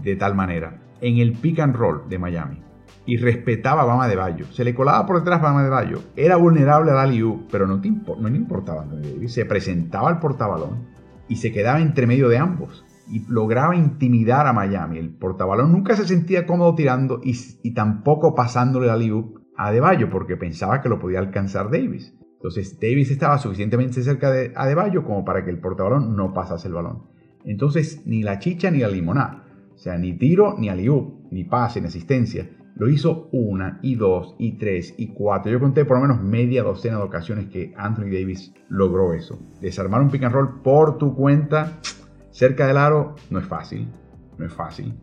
de 0.04 0.16
tal 0.16 0.36
manera 0.36 0.82
en 1.02 1.18
el 1.18 1.34
pick 1.34 1.60
and 1.60 1.76
roll 1.76 2.08
de 2.10 2.20
Miami 2.20 2.69
y 3.10 3.18
respetaba 3.18 3.82
a 3.82 3.86
Bama 3.86 4.08
de 4.08 4.16
Bayo. 4.16 4.46
Se 4.52 4.64
le 4.64 4.76
colaba 4.76 5.04
por 5.08 5.18
detrás 5.18 5.42
Bama 5.42 5.64
de 5.64 5.70
Bayo. 5.70 6.00
Era 6.16 6.36
vulnerable 6.36 6.92
a 6.92 7.06
Liu, 7.08 7.48
pero 7.52 7.66
no, 7.66 7.78
no 7.78 8.30
le 8.30 8.38
importaba 8.38 8.84
Anthony 8.84 9.14
Davis. 9.14 9.34
Se 9.34 9.46
presentaba 9.46 10.10
al 10.10 10.20
portabalón 10.20 10.86
y 11.28 11.38
se 11.38 11.52
quedaba 11.52 11.82
entre 11.82 12.06
medio 12.06 12.30
de 12.30 12.38
ambos 12.38 12.86
y 13.10 13.26
lograba 13.28 13.76
intimidar 13.76 14.46
a 14.46 14.54
Miami. 14.54 15.00
El 15.00 15.10
portabalón 15.10 15.72
nunca 15.72 15.96
se 15.96 16.06
sentía 16.06 16.46
cómodo 16.46 16.76
tirando 16.76 17.20
y, 17.24 17.74
tampoco 17.74 18.36
pasándole 18.36 18.86
la 18.86 18.96
liu 18.96 19.42
a 19.58 19.70
Adebayo 19.70 20.12
porque 20.12 20.38
pensaba 20.38 20.80
que 20.82 20.90
lo 20.90 21.00
podía 21.00 21.18
alcanzar 21.18 21.72
Davis. 21.72 22.16
Entonces 22.36 22.80
Davis 22.80 23.10
estaba 23.10 23.40
suficientemente 23.40 24.04
cerca 24.04 24.30
de 24.30 24.54
Adebayo 24.56 25.04
como 25.04 25.26
para 25.26 25.44
que 25.44 25.50
el 25.50 25.60
portabalón 25.60 26.16
no 26.16 26.32
pasase 26.32 26.68
el 26.68 26.76
balón. 26.76 27.08
Entonces 27.44 28.04
ni 28.06 28.22
la 28.22 28.38
chicha 28.38 28.70
ni 28.70 28.80
la 28.80 28.88
limonada. 28.88 29.46
O 29.74 29.78
sea, 29.78 29.98
ni 29.98 30.14
tiro 30.14 30.56
ni 30.60 30.70
aliú, 30.70 31.28
ni 31.32 31.44
pase, 31.46 31.82
ni 31.82 31.88
asistencia. 31.88 32.50
Lo 32.76 32.88
hizo 32.90 33.30
una 33.32 33.80
y 33.82 33.96
dos 33.96 34.36
y 34.40 34.54
tres 34.58 34.94
y 34.98 35.08
cuatro. 35.08 35.52
Yo 35.52 35.60
conté 35.60 35.86
por 35.86 35.98
lo 35.98 36.02
menos 36.02 36.24
media 36.24 36.64
docena 36.64 36.98
de 36.98 37.04
ocasiones 37.04 37.48
que 37.48 37.74
Anthony 37.78 38.06
Davis 38.06 38.54
logró 38.70 39.14
eso. 39.14 39.40
Desarmar 39.62 40.02
un 40.02 40.10
pick 40.10 40.24
and 40.24 40.34
roll 40.34 40.62
por 40.62 40.98
tu 40.98 41.16
cuenta 41.16 41.80
cerca 42.32 42.68
del 42.68 42.78
aro 42.78 43.16
no 43.30 43.40
es 43.40 43.46
fácil. 43.46 43.88
No 44.38 44.46
es 44.46 44.54
fácil. 44.54 44.94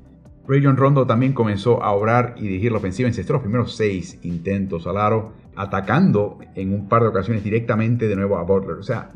Rayon 0.49 0.77
Rondo 0.77 1.07
también 1.07 1.33
comenzó 1.33 1.83
a 1.83 1.91
obrar 1.91 2.35
y 2.37 2.43
dirigir 2.43 2.71
la 2.71 2.79
ofensiva. 2.79 3.09
en 3.09 3.27
los 3.29 3.43
primeros 3.43 3.77
seis 3.77 4.19
intentos 4.23 4.87
al 4.87 4.97
aro, 4.97 5.33
atacando 5.57 6.39
en 6.55 6.73
un 6.73 6.89
par 6.89 7.03
de 7.03 7.09
ocasiones 7.09 7.43
directamente 7.43 8.07
de 8.07 8.15
nuevo 8.15 8.39
a 8.39 8.43
Butler. 8.43 8.77
O 8.77 8.83
sea, 8.83 9.11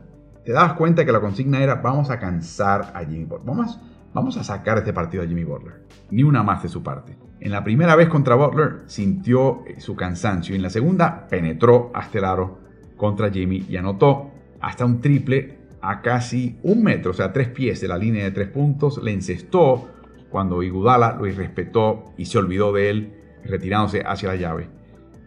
te 0.44 0.52
das 0.52 0.72
cuenta 0.72 1.04
que 1.04 1.12
la 1.12 1.20
consigna 1.20 1.62
era 1.62 1.76
vamos 1.76 2.10
a 2.10 2.18
cansar 2.18 2.92
a 2.94 3.04
Jimmy 3.04 3.24
Butler. 3.24 3.46
Vamos, 3.46 3.80
vamos 4.12 4.36
a 4.36 4.44
sacar 4.44 4.78
este 4.78 4.92
partido 4.92 5.22
a 5.22 5.26
Jimmy 5.26 5.44
Butler. 5.44 5.86
Ni 6.10 6.24
una 6.24 6.42
más 6.42 6.62
de 6.64 6.68
su 6.68 6.82
parte. 6.82 7.16
En 7.40 7.52
la 7.52 7.64
primera 7.64 7.96
vez 7.96 8.08
contra 8.08 8.34
Butler 8.34 8.80
sintió 8.86 9.64
eh, 9.66 9.80
su 9.80 9.96
cansancio 9.96 10.54
y 10.54 10.56
en 10.56 10.62
la 10.62 10.70
segunda 10.70 11.26
penetró 11.28 11.90
hasta 11.94 12.18
el 12.18 12.24
aro 12.24 12.58
contra 12.96 13.30
Jimmy 13.30 13.64
y 13.66 13.76
anotó 13.76 14.30
hasta 14.60 14.84
un 14.84 15.00
triple 15.00 15.58
a 15.80 16.02
casi 16.02 16.58
un 16.62 16.82
metro, 16.82 17.12
o 17.12 17.14
sea, 17.14 17.32
tres 17.32 17.48
pies 17.48 17.80
de 17.80 17.88
la 17.88 17.96
línea 17.96 18.24
de 18.24 18.30
tres 18.30 18.48
puntos. 18.48 19.02
Le 19.02 19.12
encestó 19.12 19.88
cuando 20.28 20.62
Igudala 20.62 21.16
lo 21.16 21.26
irrespetó 21.26 22.12
y 22.18 22.26
se 22.26 22.36
olvidó 22.36 22.72
de 22.72 22.90
él, 22.90 23.12
retirándose 23.44 24.02
hacia 24.02 24.28
la 24.28 24.36
llave. 24.36 24.68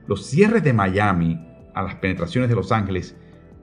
Los 0.06 0.28
cierres 0.28 0.64
de 0.64 0.74
Miami 0.74 1.40
a 1.74 1.82
las 1.82 1.96
penetraciones 1.96 2.48
de 2.48 2.56
Los 2.56 2.72
Ángeles 2.72 3.18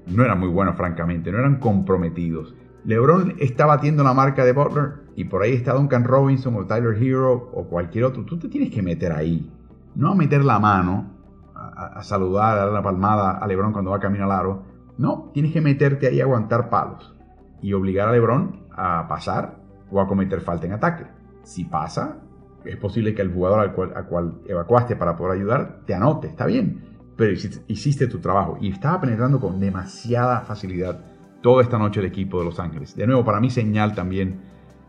no 0.06 0.24
eran 0.24 0.40
muy 0.40 0.48
buenos, 0.48 0.76
francamente, 0.76 1.30
no 1.30 1.38
eran 1.38 1.60
comprometidos. 1.60 2.56
LeBron 2.84 3.36
está 3.38 3.66
batiendo 3.66 4.02
la 4.02 4.14
marca 4.14 4.44
de 4.44 4.52
Butler 4.52 4.92
y 5.16 5.24
por 5.24 5.42
ahí 5.42 5.52
está 5.52 5.74
Duncan 5.74 6.04
Robinson 6.04 6.54
o 6.56 6.66
Tyler 6.66 6.96
Hero 7.02 7.50
o 7.52 7.64
cualquier 7.64 8.04
otro. 8.04 8.24
Tú 8.24 8.38
te 8.38 8.48
tienes 8.48 8.70
que 8.70 8.82
meter 8.82 9.12
ahí. 9.12 9.50
No 9.94 10.12
a 10.12 10.14
meter 10.14 10.44
la 10.44 10.58
mano, 10.58 11.10
a, 11.54 12.02
saludar, 12.02 12.56
a 12.56 12.64
dar 12.64 12.72
la 12.72 12.82
palmada 12.82 13.38
a 13.38 13.46
LeBron 13.46 13.72
cuando 13.72 13.90
va 13.90 14.00
camino 14.00 14.24
al 14.24 14.32
aro. 14.32 14.62
No, 14.98 15.30
tienes 15.34 15.52
que 15.52 15.60
meterte 15.60 16.06
ahí 16.06 16.20
a 16.20 16.24
aguantar 16.24 16.70
palos. 16.70 17.14
y 17.62 17.74
obligar 17.74 18.08
a 18.08 18.12
LeBron 18.12 18.66
a 18.72 19.06
pasar 19.06 19.56
o 19.90 20.00
a 20.00 20.08
cometer 20.08 20.40
falta 20.40 20.66
en 20.66 20.72
ataque. 20.72 21.04
Si 21.42 21.64
pasa, 21.64 22.16
es 22.64 22.76
posible 22.76 23.14
que 23.14 23.22
el 23.22 23.32
jugador 23.32 23.60
al 23.60 23.72
cual, 23.74 23.92
cual 24.08 24.40
evacuaste 24.46 24.96
para 24.96 25.16
poder 25.16 25.38
ayudar 25.38 25.80
te 25.84 25.94
anote, 25.94 26.28
está 26.28 26.46
bien, 26.46 26.90
pero 27.16 27.32
hiciste, 27.32 28.06
tu 28.06 28.18
trabajo 28.18 28.56
y 28.60 28.70
estaba 28.70 29.00
penetrando 29.00 29.40
con 29.40 29.60
demasiada 29.60 30.40
facilidad 30.40 31.04
toda 31.40 31.62
esta 31.62 31.78
noche 31.78 32.00
el 32.00 32.06
equipo 32.06 32.38
de 32.38 32.44
Los 32.44 32.58
Ángeles. 32.58 32.96
De 32.96 33.06
nuevo, 33.06 33.24
para 33.24 33.40
mí 33.40 33.50
señal 33.50 33.94
también 33.94 34.40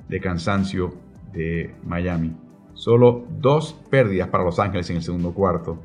de 0.08 0.20
cansancio 0.20 0.94
de 1.32 1.76
Miami. 1.84 2.36
Solo 2.74 3.26
dos 3.40 3.80
pérdidas 3.90 4.30
para 4.30 4.44
Los 4.44 4.60
Ángeles 4.60 4.90
en 4.90 4.98
el 4.98 5.04
segundo 5.04 5.34
cuarto 5.34 5.80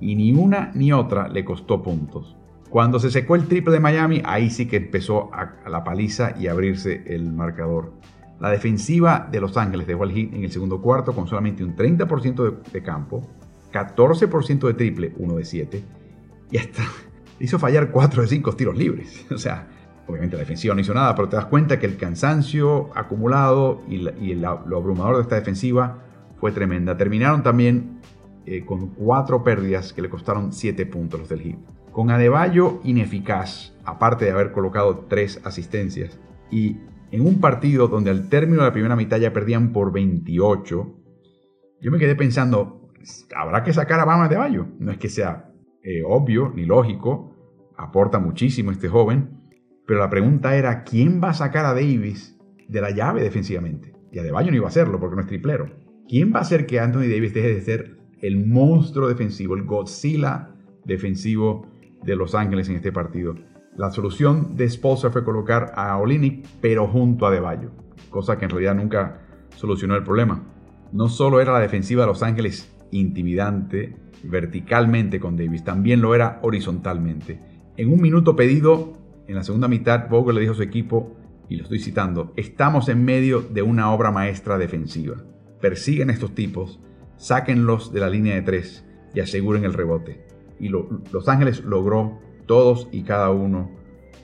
y 0.00 0.14
ni 0.16 0.32
una 0.32 0.72
ni 0.74 0.92
otra 0.92 1.28
le 1.28 1.44
costó 1.44 1.82
puntos. 1.82 2.36
Cuando 2.68 2.98
se 2.98 3.10
secó 3.10 3.36
el 3.36 3.46
triple 3.46 3.72
de 3.72 3.80
Miami, 3.80 4.22
ahí 4.24 4.50
sí 4.50 4.66
que 4.66 4.76
empezó 4.76 5.30
a, 5.32 5.68
la 5.68 5.84
paliza 5.84 6.34
y 6.38 6.46
abrirse 6.46 7.02
el 7.06 7.30
marcador. 7.30 7.92
La 8.40 8.50
defensiva 8.50 9.28
de 9.30 9.40
Los 9.40 9.56
Ángeles 9.56 9.86
dejó 9.86 10.04
el 10.04 10.12
hit 10.12 10.34
en 10.34 10.42
el 10.42 10.50
segundo 10.50 10.80
cuarto 10.80 11.14
con 11.14 11.28
solamente 11.28 11.62
un 11.62 11.76
30% 11.76 12.62
de, 12.72 12.82
campo, 12.82 13.28
14% 13.72 14.66
de 14.66 14.74
triple, 14.74 15.12
1 15.16 15.34
de 15.34 15.44
7, 15.44 15.84
y 16.50 16.56
hasta 16.56 16.82
hizo 17.40 17.58
fallar 17.58 17.90
4 17.90 18.22
de 18.22 18.28
5 18.28 18.52
tiros 18.56 18.76
libres. 18.76 19.26
O 19.34 19.38
sea, 19.38 19.68
obviamente 20.12 20.36
la 20.36 20.40
defensiva 20.40 20.74
no 20.74 20.80
hizo 20.80 20.94
nada, 20.94 21.14
pero 21.14 21.28
te 21.28 21.36
das 21.36 21.46
cuenta 21.46 21.78
que 21.78 21.86
el 21.86 21.96
cansancio 21.96 22.90
acumulado 22.94 23.82
y, 23.88 23.98
lo 24.34 24.76
abrumador 24.76 25.16
de 25.16 25.22
esta 25.22 25.34
defensiva 25.34 25.98
fue 26.38 26.52
tremenda. 26.52 26.96
Terminaron 26.96 27.42
también 27.42 28.00
eh, 28.46 28.64
con 28.64 28.88
4 28.88 29.42
pérdidas 29.42 29.92
que 29.92 30.02
le 30.02 30.08
costaron 30.08 30.52
7 30.52 30.86
puntos 30.86 31.20
los 31.20 31.28
del 31.28 31.40
hit 31.40 31.58
con 31.92 32.10
Adebayo 32.10 32.80
ineficaz, 32.84 33.76
aparte 33.84 34.24
de 34.24 34.32
haber 34.32 34.50
colocado 34.50 35.04
tres 35.08 35.40
asistencias, 35.44 36.18
y 36.50 36.78
en 37.10 37.26
un 37.26 37.40
partido 37.40 37.86
donde 37.88 38.10
al 38.10 38.28
término 38.28 38.62
de 38.62 38.68
la 38.68 38.72
primera 38.72 38.96
mitad 38.96 39.18
ya 39.18 39.32
perdían 39.32 39.72
por 39.72 39.92
28, 39.92 40.98
yo 41.80 41.90
me 41.90 41.98
quedé 41.98 42.16
pensando, 42.16 42.90
habrá 43.36 43.62
que 43.62 43.72
sacar 43.72 44.00
a 44.00 44.04
Bama 44.04 44.24
Adebayo. 44.24 44.66
No 44.78 44.92
es 44.92 44.98
que 44.98 45.08
sea 45.08 45.52
eh, 45.82 46.02
obvio 46.06 46.52
ni 46.54 46.64
lógico, 46.64 47.34
aporta 47.76 48.18
muchísimo 48.18 48.70
este 48.70 48.88
joven, 48.88 49.41
pero 49.86 50.00
la 50.00 50.10
pregunta 50.10 50.56
era, 50.56 50.84
¿quién 50.84 51.20
va 51.22 51.30
a 51.30 51.34
sacar 51.34 51.64
a 51.64 51.74
Davis 51.74 52.38
de 52.68 52.80
la 52.80 52.90
llave 52.90 53.22
defensivamente? 53.22 53.92
Y 54.10 54.18
Adebayo 54.18 54.50
no 54.50 54.56
iba 54.56 54.66
a 54.66 54.68
hacerlo 54.68 55.00
porque 55.00 55.16
no 55.16 55.22
es 55.22 55.28
triplero. 55.28 55.70
¿Quién 56.08 56.32
va 56.32 56.38
a 56.38 56.42
hacer 56.42 56.66
que 56.66 56.80
Anthony 56.80 57.08
Davis 57.08 57.34
deje 57.34 57.54
de 57.54 57.60
ser 57.60 58.02
el 58.22 58.46
monstruo 58.46 59.08
defensivo, 59.08 59.56
el 59.56 59.64
Godzilla 59.64 60.54
defensivo 60.84 61.66
de 62.02 62.16
Los 62.16 62.34
Ángeles 62.34 62.68
en 62.68 62.76
este 62.76 62.92
partido. 62.92 63.34
La 63.76 63.90
solución 63.90 64.56
de 64.56 64.68
Spolstra 64.68 65.10
fue 65.10 65.24
colocar 65.24 65.72
a 65.74 65.96
Olinick, 65.98 66.46
pero 66.60 66.86
junto 66.86 67.26
a 67.26 67.30
De 67.30 67.40
cosa 68.10 68.38
que 68.38 68.44
en 68.44 68.50
realidad 68.50 68.74
nunca 68.74 69.22
solucionó 69.56 69.96
el 69.96 70.04
problema. 70.04 70.44
No 70.92 71.08
solo 71.08 71.40
era 71.40 71.52
la 71.52 71.60
defensiva 71.60 72.02
de 72.02 72.08
Los 72.08 72.22
Ángeles 72.22 72.70
intimidante 72.90 73.96
verticalmente 74.24 75.18
con 75.18 75.36
Davis, 75.36 75.64
también 75.64 76.00
lo 76.00 76.14
era 76.14 76.38
horizontalmente. 76.42 77.40
En 77.76 77.90
un 77.90 78.00
minuto 78.00 78.36
pedido, 78.36 78.92
en 79.32 79.38
la 79.38 79.44
segunda 79.44 79.68
mitad, 79.68 80.08
Vogel 80.08 80.36
le 80.36 80.40
dijo 80.42 80.52
a 80.52 80.56
su 80.56 80.62
equipo, 80.62 81.16
y 81.48 81.56
lo 81.56 81.64
estoy 81.64 81.80
citando, 81.80 82.32
estamos 82.36 82.88
en 82.88 83.04
medio 83.04 83.40
de 83.40 83.62
una 83.62 83.92
obra 83.92 84.10
maestra 84.10 84.58
defensiva. 84.58 85.16
Persiguen 85.60 86.10
a 86.10 86.12
estos 86.12 86.34
tipos, 86.34 86.80
sáquenlos 87.16 87.92
de 87.92 88.00
la 88.00 88.08
línea 88.08 88.34
de 88.34 88.42
tres 88.42 88.84
y 89.14 89.20
aseguren 89.20 89.64
el 89.64 89.74
rebote 89.74 90.32
y 90.62 90.68
Los 90.68 91.28
Ángeles 91.28 91.64
logró 91.64 92.20
todos 92.46 92.88
y 92.92 93.02
cada 93.02 93.30
uno 93.30 93.68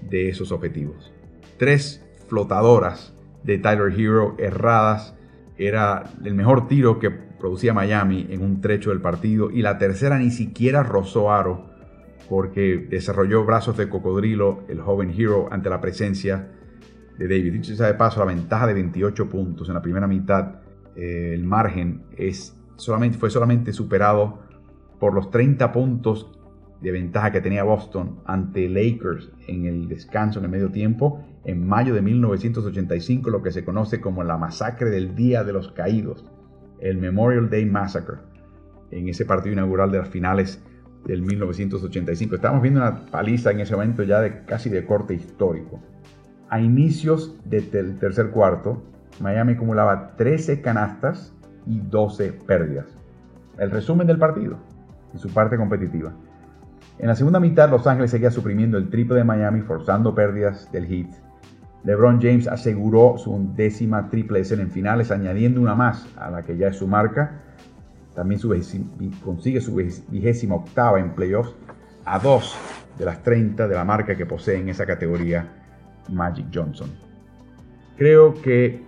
de 0.08 0.28
esos 0.28 0.52
objetivos. 0.52 1.12
Tres 1.58 2.06
flotadoras 2.28 3.12
de 3.42 3.58
Tyler 3.58 3.92
Hero 3.98 4.36
erradas 4.38 5.16
era 5.56 6.04
el 6.24 6.34
mejor 6.34 6.68
tiro 6.68 7.00
que 7.00 7.10
producía 7.10 7.74
Miami 7.74 8.28
en 8.30 8.42
un 8.42 8.60
trecho 8.60 8.90
del 8.90 9.00
partido 9.00 9.50
y 9.50 9.62
la 9.62 9.78
tercera 9.78 10.18
ni 10.18 10.30
siquiera 10.30 10.84
rozó 10.84 11.32
aro 11.32 11.67
porque 12.28 12.86
desarrolló 12.90 13.44
brazos 13.44 13.76
de 13.76 13.88
cocodrilo 13.88 14.64
el 14.68 14.80
joven 14.80 15.10
Hero 15.16 15.48
ante 15.50 15.70
la 15.70 15.80
presencia 15.80 16.48
de 17.18 17.28
David. 17.28 17.52
Dicho 17.52 17.74
sea 17.74 17.86
de 17.86 17.94
paso, 17.94 18.20
la 18.20 18.26
ventaja 18.26 18.66
de 18.66 18.74
28 18.74 19.28
puntos 19.28 19.68
en 19.68 19.74
la 19.74 19.82
primera 19.82 20.06
mitad, 20.06 20.60
eh, 20.94 21.32
el 21.34 21.44
margen 21.44 22.02
es 22.16 22.56
solamente, 22.76 23.18
fue 23.18 23.30
solamente 23.30 23.72
superado 23.72 24.40
por 25.00 25.14
los 25.14 25.30
30 25.30 25.72
puntos 25.72 26.32
de 26.80 26.92
ventaja 26.92 27.32
que 27.32 27.40
tenía 27.40 27.64
Boston 27.64 28.20
ante 28.24 28.68
Lakers 28.68 29.32
en 29.48 29.64
el 29.64 29.88
descanso 29.88 30.38
en 30.38 30.44
el 30.44 30.50
medio 30.50 30.70
tiempo 30.70 31.24
en 31.44 31.66
mayo 31.66 31.94
de 31.94 32.02
1985, 32.02 33.30
lo 33.30 33.42
que 33.42 33.52
se 33.52 33.64
conoce 33.64 34.00
como 34.00 34.22
la 34.22 34.36
masacre 34.36 34.90
del 34.90 35.14
Día 35.14 35.44
de 35.44 35.54
los 35.54 35.72
Caídos, 35.72 36.26
el 36.78 36.98
Memorial 36.98 37.48
Day 37.48 37.64
Massacre, 37.64 38.18
en 38.90 39.08
ese 39.08 39.24
partido 39.24 39.54
inaugural 39.54 39.90
de 39.90 39.98
las 39.98 40.08
finales 40.08 40.62
del 41.08 41.22
1985. 41.22 42.36
Estamos 42.36 42.62
viendo 42.62 42.80
una 42.80 43.06
paliza 43.06 43.50
en 43.50 43.60
ese 43.60 43.74
momento 43.74 44.02
ya 44.02 44.20
de 44.20 44.44
casi 44.44 44.68
de 44.68 44.84
corte 44.84 45.14
histórico. 45.14 45.80
A 46.50 46.60
inicios 46.60 47.34
del 47.46 47.98
tercer 47.98 48.30
cuarto, 48.30 48.82
Miami 49.18 49.54
acumulaba 49.54 50.14
13 50.16 50.60
canastas 50.60 51.34
y 51.66 51.80
12 51.80 52.32
pérdidas. 52.46 52.86
El 53.58 53.70
resumen 53.70 54.06
del 54.06 54.18
partido 54.18 54.58
y 55.14 55.18
su 55.18 55.30
parte 55.30 55.56
competitiva. 55.56 56.12
En 56.98 57.08
la 57.08 57.14
segunda 57.14 57.40
mitad, 57.40 57.70
Los 57.70 57.86
Ángeles 57.86 58.10
seguía 58.10 58.30
suprimiendo 58.30 58.76
el 58.76 58.90
triple 58.90 59.16
de 59.16 59.24
Miami, 59.24 59.62
forzando 59.62 60.14
pérdidas 60.14 60.70
del 60.72 60.86
hit. 60.86 61.08
LeBron 61.84 62.20
James 62.20 62.46
aseguró 62.48 63.16
su 63.16 63.50
décima 63.54 64.10
triple 64.10 64.40
escena 64.40 64.62
en 64.62 64.70
finales, 64.70 65.10
añadiendo 65.10 65.60
una 65.60 65.74
más 65.74 66.06
a 66.16 66.28
la 66.30 66.42
que 66.42 66.56
ya 66.58 66.68
es 66.68 66.76
su 66.76 66.86
marca. 66.86 67.40
También 68.18 68.40
consigue 69.22 69.60
su 69.60 69.76
vigésima 69.76 70.56
octava 70.56 70.98
en 70.98 71.14
playoffs, 71.14 71.54
a 72.04 72.18
dos 72.18 72.56
de 72.98 73.04
las 73.04 73.22
30 73.22 73.68
de 73.68 73.74
la 73.76 73.84
marca 73.84 74.16
que 74.16 74.26
posee 74.26 74.58
en 74.58 74.68
esa 74.68 74.84
categoría 74.86 75.46
Magic 76.08 76.46
Johnson. 76.52 76.90
Creo 77.96 78.34
que 78.42 78.82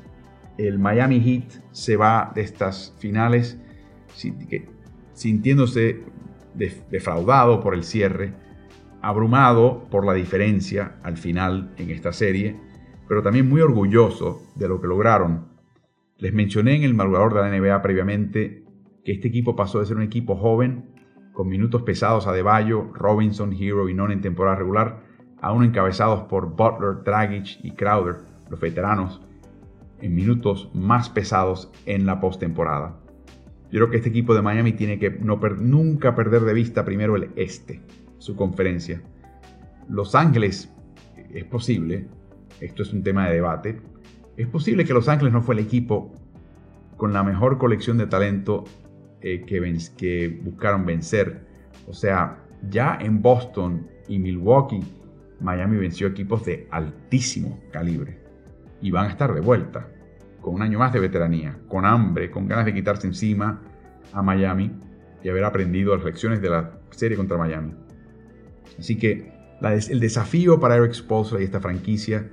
el 0.59 0.81
Miami 0.81 1.21
Heat 1.21 1.63
se 1.71 1.97
va 1.97 2.33
de 2.35 2.41
estas 2.41 2.93
finales 2.99 3.57
sintiéndose 5.13 6.03
defraudado 6.91 7.61
por 7.61 7.75
el 7.75 7.85
cierre, 7.85 8.35
abrumado 9.01 9.85
por 9.91 10.05
la 10.05 10.15
diferencia 10.15 10.97
al 11.05 11.17
final 11.17 11.73
en 11.77 11.91
esta 11.91 12.13
serie, 12.13 12.57
pero 13.07 13.23
también 13.23 13.49
muy 13.49 13.61
orgulloso 13.61 14.43
de 14.57 14.67
lo 14.67 14.81
que 14.81 14.89
lograron. 14.89 15.47
Les 16.19 16.35
mencioné 16.35 16.75
en 16.75 16.83
el 16.83 16.95
madrugador 16.95 17.35
de 17.35 17.43
la 17.43 17.57
NBA 17.57 17.81
previamente 17.81 18.65
que 19.05 19.13
este 19.13 19.29
equipo 19.29 19.57
pasó 19.57 19.81
de 19.81 19.87
ser 19.87 19.97
un 19.97 20.03
equipo 20.03 20.37
joven, 20.37 20.91
con 21.33 21.49
minutos 21.49 21.83
pesados 21.83 22.27
a 22.27 22.33
Deballo, 22.33 22.93
Robinson, 22.93 23.53
Hero 23.53 23.89
y 23.89 23.95
Non 23.95 24.13
en 24.13 24.21
temporada 24.21 24.57
regular, 24.57 25.03
a 25.41 25.53
uno 25.53 25.65
encabezados 25.65 26.23
por 26.25 26.55
Butler, 26.55 27.03
Dragic 27.05 27.65
y 27.65 27.73
Crowder, 27.73 28.17
los 28.51 28.61
veteranos, 28.61 29.23
en 30.01 30.15
minutos 30.15 30.71
más 30.75 31.09
pesados 31.09 31.71
en 31.87 32.07
la 32.07 32.21
postemporada. 32.21 33.01
Yo 33.71 33.79
creo 33.79 33.91
que 33.91 33.97
este 33.99 34.09
equipo 34.09 34.35
de 34.35 34.43
Miami 34.43 34.73
tiene 34.73 34.99
que 34.99 35.11
nunca 35.11 36.15
perder 36.15 36.43
de 36.43 36.55
vista 36.55 36.85
primero 36.85 37.17
el 37.17 37.31
este, 37.37 37.81
su 38.19 38.35
conferencia. 38.35 39.03
Los 39.89 40.15
Ángeles, 40.15 40.73
es 41.33 41.45
posible, 41.45 42.09
esto 42.61 42.83
es 42.83 42.93
un 42.93 43.03
tema 43.03 43.29
de 43.29 43.35
debate, 43.35 43.81
es 44.37 44.47
posible 44.49 44.85
que 44.85 44.95
Los 44.95 45.09
Ángeles 45.09 45.33
no 45.33 45.43
fue 45.43 45.55
el 45.55 45.61
equipo 45.61 46.13
con 46.97 47.13
la 47.13 47.23
mejor 47.23 47.59
colección 47.59 47.97
de 47.99 48.07
talento 48.07 48.65
eh, 49.23 49.45
que, 49.47 50.41
buscaron 50.43 50.87
vencer. 50.87 51.41
O 51.87 51.93
sea, 51.93 52.39
ya 52.69 52.99
en 53.01 53.21
Boston 53.23 53.87
y 54.09 54.19
Milwaukee, 54.19 54.83
Miami 55.41 55.77
venció 55.77 56.07
equipos 56.07 56.45
de 56.45 56.67
altísimo 56.71 57.61
calibre 57.71 58.19
y 58.81 58.91
van 58.91 59.07
a 59.07 59.11
estar 59.11 59.33
de 59.35 59.41
vuelta 59.41 59.89
con 60.41 60.55
un 60.55 60.63
año 60.63 60.79
más 60.79 60.93
de 60.93 61.01
veteranía, 61.01 61.59
con 61.69 61.85
hambre, 61.85 62.31
con 62.31 62.49
ganas 62.49 62.65
de 62.65 62.75
quitarse 62.75 63.07
encima 63.07 63.63
a 64.13 64.23
Miami 64.23 64.73
y 65.23 65.29
haber 65.29 65.45
aprendido 65.45 65.95
las 65.95 66.05
lecciones 66.05 66.41
de 66.41 66.51
la 66.51 66.79
serie 66.91 67.17
contra 67.17 67.37
Miami. 67.37 67.75
Así 68.79 68.97
que 68.97 69.33
el 69.61 70.01
desafío 70.01 70.59
para 70.59 70.77
Eric 70.77 70.95
Spoelstra 70.95 71.41
y 71.41 71.45
esta 71.45 71.61
franquicia 71.61 72.31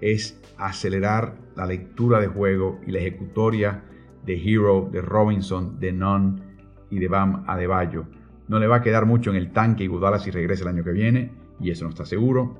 es 0.00 0.38
acelerar 0.58 1.36
la 1.56 1.66
lectura 1.66 2.20
de 2.20 2.26
juego 2.26 2.80
y 2.86 2.92
la 2.92 2.98
ejecutoria 2.98 3.82
de 4.26 4.34
Hero, 4.34 4.88
de 4.90 5.00
Robinson, 5.00 5.78
de 5.78 5.92
Nunn 5.92 6.42
y 6.90 6.98
de 6.98 7.08
Bam 7.08 7.44
Adebayo. 7.46 8.06
No 8.48 8.58
le 8.58 8.66
va 8.66 8.76
a 8.76 8.82
quedar 8.82 9.06
mucho 9.06 9.30
en 9.30 9.36
el 9.36 9.52
tanque 9.52 9.84
y 9.84 9.86
Gudala 9.86 10.18
si 10.18 10.30
regresa 10.30 10.62
el 10.62 10.68
año 10.68 10.84
que 10.84 10.92
viene, 10.92 11.32
y 11.60 11.70
eso 11.70 11.84
no 11.84 11.90
está 11.90 12.04
seguro. 12.04 12.58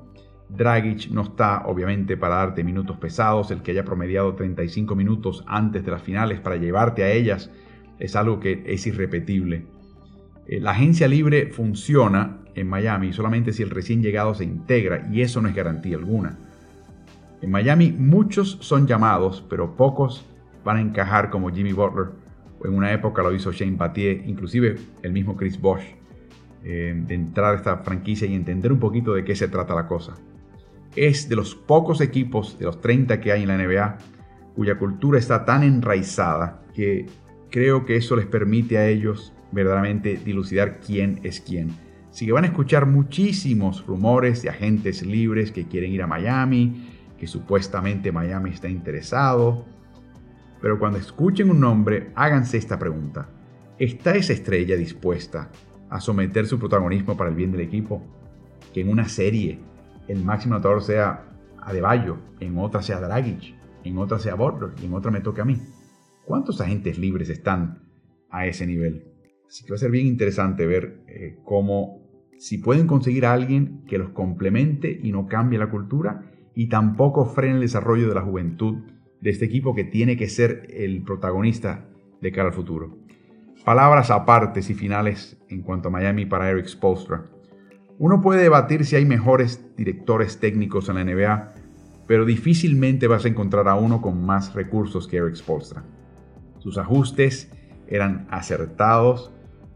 Dragic 0.49 1.09
no 1.11 1.21
está, 1.21 1.63
obviamente, 1.65 2.17
para 2.17 2.35
darte 2.35 2.63
minutos 2.63 2.97
pesados. 2.97 3.51
El 3.51 3.61
que 3.61 3.71
haya 3.71 3.83
promediado 3.83 4.33
35 4.35 4.95
minutos 4.95 5.43
antes 5.45 5.83
de 5.83 5.91
las 5.91 6.01
finales 6.01 6.39
para 6.39 6.55
llevarte 6.55 7.03
a 7.03 7.11
ellas 7.11 7.51
es 7.99 8.15
algo 8.15 8.39
que 8.39 8.63
es 8.65 8.87
irrepetible. 8.87 9.65
Eh, 10.47 10.59
la 10.59 10.71
agencia 10.71 11.07
libre 11.07 11.47
funciona 11.47 12.39
en 12.55 12.67
Miami 12.67 13.13
solamente 13.13 13.53
si 13.53 13.63
el 13.63 13.69
recién 13.69 14.01
llegado 14.01 14.33
se 14.33 14.43
integra 14.43 15.07
y 15.11 15.21
eso 15.21 15.41
no 15.41 15.49
es 15.49 15.55
garantía 15.55 15.97
alguna. 15.97 16.37
En 17.41 17.51
Miami 17.51 17.91
muchos 17.91 18.57
son 18.61 18.87
llamados, 18.87 19.45
pero 19.47 19.75
pocos 19.75 20.25
van 20.67 20.77
a 20.77 20.81
encajar 20.81 21.29
como 21.29 21.49
Jimmy 21.49 21.71
Butler. 21.71 22.07
En 22.65 22.73
una 22.73 22.91
época 22.91 23.23
lo 23.23 23.33
hizo 23.33 23.53
Shane 23.53 23.77
Battier, 23.77 24.27
inclusive 24.27 24.75
el 25.01 25.13
mismo 25.13 25.37
Chris 25.37 25.57
Bosh, 25.61 25.83
eh, 26.65 26.93
de 27.07 27.15
entrar 27.15 27.53
a 27.53 27.57
esta 27.57 27.77
franquicia 27.77 28.27
y 28.27 28.35
entender 28.35 28.73
un 28.73 28.79
poquito 28.79 29.13
de 29.13 29.23
qué 29.23 29.33
se 29.33 29.47
trata 29.47 29.73
la 29.73 29.87
cosa. 29.87 30.15
Es 30.93 31.29
de 31.29 31.37
los 31.37 31.55
pocos 31.55 32.01
equipos, 32.01 32.59
de 32.59 32.65
los 32.65 32.81
30 32.81 33.21
que 33.21 33.31
hay 33.31 33.43
en 33.43 33.47
la 33.47 33.57
NBA, 33.57 33.97
cuya 34.55 34.77
cultura 34.77 35.17
está 35.17 35.45
tan 35.45 35.63
enraizada 35.63 36.63
que 36.75 37.05
creo 37.49 37.85
que 37.85 37.95
eso 37.95 38.17
les 38.17 38.25
permite 38.25 38.77
a 38.77 38.89
ellos 38.89 39.31
verdaderamente 39.53 40.17
dilucidar 40.17 40.81
quién 40.81 41.21
es 41.23 41.39
quién. 41.39 41.69
Así 42.09 42.25
que 42.25 42.33
van 42.33 42.43
a 42.43 42.47
escuchar 42.47 42.87
muchísimos 42.87 43.85
rumores 43.85 44.41
de 44.41 44.49
agentes 44.49 45.01
libres 45.01 45.53
que 45.53 45.65
quieren 45.65 45.93
ir 45.93 46.01
a 46.01 46.07
Miami, 46.07 46.89
que 47.17 47.25
supuestamente 47.25 48.11
Miami 48.11 48.49
está 48.49 48.67
interesado. 48.67 49.76
Pero 50.61 50.79
cuando 50.79 50.97
escuchen 50.97 51.49
un 51.49 51.59
nombre, 51.59 52.11
háganse 52.15 52.57
esta 52.57 52.79
pregunta. 52.79 53.29
¿Está 53.77 54.15
esa 54.15 54.33
estrella 54.33 54.75
dispuesta 54.75 55.51
a 55.89 55.99
someter 55.99 56.47
su 56.47 56.57
protagonismo 56.59 57.15
para 57.15 57.29
el 57.29 57.35
bien 57.35 57.51
del 57.51 57.61
equipo? 57.61 58.01
Que 58.73 58.81
en 58.81 58.89
una 58.89 59.07
serie 59.07 59.59
el 60.07 60.23
máximo 60.23 60.55
anotador 60.55 60.81
sea 60.81 61.25
Adebayo, 61.61 62.17
en 62.39 62.57
otra 62.57 62.81
sea 62.81 62.99
Dragic, 62.99 63.55
en 63.83 63.97
otra 63.97 64.19
sea 64.19 64.35
Butler 64.35 64.71
y 64.81 64.85
en 64.85 64.93
otra 64.93 65.11
me 65.11 65.21
toque 65.21 65.41
a 65.41 65.45
mí. 65.45 65.61
¿Cuántos 66.25 66.59
agentes 66.61 66.97
libres 66.97 67.29
están 67.29 67.83
a 68.29 68.47
ese 68.47 68.65
nivel? 68.65 69.13
Así 69.47 69.63
que 69.63 69.71
va 69.71 69.75
a 69.75 69.79
ser 69.79 69.91
bien 69.91 70.07
interesante 70.07 70.65
ver 70.65 71.03
eh, 71.07 71.37
cómo, 71.43 72.01
si 72.37 72.57
pueden 72.57 72.87
conseguir 72.87 73.25
a 73.25 73.33
alguien 73.33 73.83
que 73.87 73.97
los 73.97 74.09
complemente 74.09 74.99
y 75.01 75.11
no 75.11 75.27
cambie 75.27 75.59
la 75.59 75.69
cultura 75.69 76.31
y 76.53 76.67
tampoco 76.67 77.25
frene 77.25 77.55
el 77.55 77.61
desarrollo 77.61 78.09
de 78.09 78.15
la 78.15 78.21
juventud 78.21 78.79
de 79.21 79.29
este 79.29 79.45
equipo 79.45 79.75
que 79.75 79.83
tiene 79.83 80.17
que 80.17 80.29
ser 80.29 80.67
el 80.69 81.03
protagonista 81.03 81.85
de 82.21 82.31
cara 82.31 82.49
al 82.49 82.53
futuro. 82.53 82.97
Palabras 83.65 84.11
apartes 84.11 84.69
y 84.69 84.73
finales 84.73 85.37
en 85.49 85.61
cuanto 85.61 85.89
a 85.89 85.91
Miami 85.91 86.25
para 86.25 86.49
Eric 86.49 86.67
Spolstra. 86.67 87.25
Uno 87.99 88.21
puede 88.21 88.43
debatir 88.43 88.85
si 88.85 88.95
hay 88.95 89.05
mejores 89.05 89.75
directores 89.75 90.39
técnicos 90.39 90.87
en 90.89 90.95
la 90.95 91.03
NBA, 91.03 91.53
pero 92.07 92.25
difícilmente 92.25 93.07
vas 93.07 93.25
a 93.25 93.27
encontrar 93.27 93.67
a 93.67 93.75
uno 93.75 94.01
con 94.01 94.25
más 94.25 94.53
recursos 94.53 95.07
que 95.07 95.17
Eric 95.17 95.35
Spolstra. 95.35 95.83
Sus 96.59 96.77
ajustes 96.77 97.51
eran 97.87 98.27
acertados, 98.29 99.31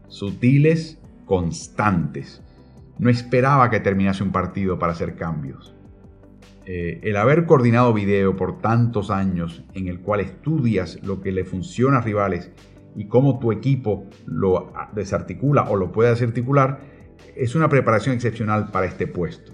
sutiles, 0.08 1.00
constantes. 1.26 2.42
No 2.98 3.10
esperaba 3.10 3.70
que 3.70 3.80
terminase 3.80 4.22
un 4.22 4.32
partido 4.32 4.78
para 4.78 4.92
hacer 4.92 5.16
cambios. 5.16 5.74
Eh, 6.64 7.00
el 7.02 7.16
haber 7.16 7.46
coordinado 7.46 7.92
video 7.92 8.36
por 8.36 8.60
tantos 8.60 9.10
años 9.10 9.64
en 9.74 9.88
el 9.88 10.00
cual 10.00 10.20
estudias 10.20 11.02
lo 11.02 11.20
que 11.20 11.32
le 11.32 11.44
funciona 11.44 11.98
a 11.98 12.00
rivales 12.02 12.52
y 12.94 13.06
cómo 13.06 13.38
tu 13.38 13.50
equipo 13.52 14.06
lo 14.26 14.72
desarticula 14.94 15.62
o 15.68 15.76
lo 15.76 15.90
puede 15.90 16.10
desarticular, 16.10 16.80
es 17.36 17.54
una 17.54 17.68
preparación 17.68 18.14
excepcional 18.14 18.70
para 18.70 18.86
este 18.86 19.06
puesto. 19.06 19.52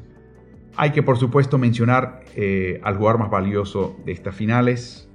Hay 0.76 0.90
que 0.92 1.02
por 1.02 1.16
supuesto 1.16 1.56
mencionar 1.56 2.20
eh, 2.36 2.80
al 2.82 2.96
jugador 2.96 3.20
más 3.20 3.30
valioso 3.30 3.96
de 4.04 4.12
estas 4.12 4.34
finales, 4.34 5.08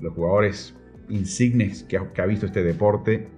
los 0.00 0.14
jugadores 0.14 0.76
insignes 1.08 1.82
que 1.82 1.96
ha, 1.96 2.26
visto 2.26 2.46
este 2.46 2.62
deporte. 2.62 3.28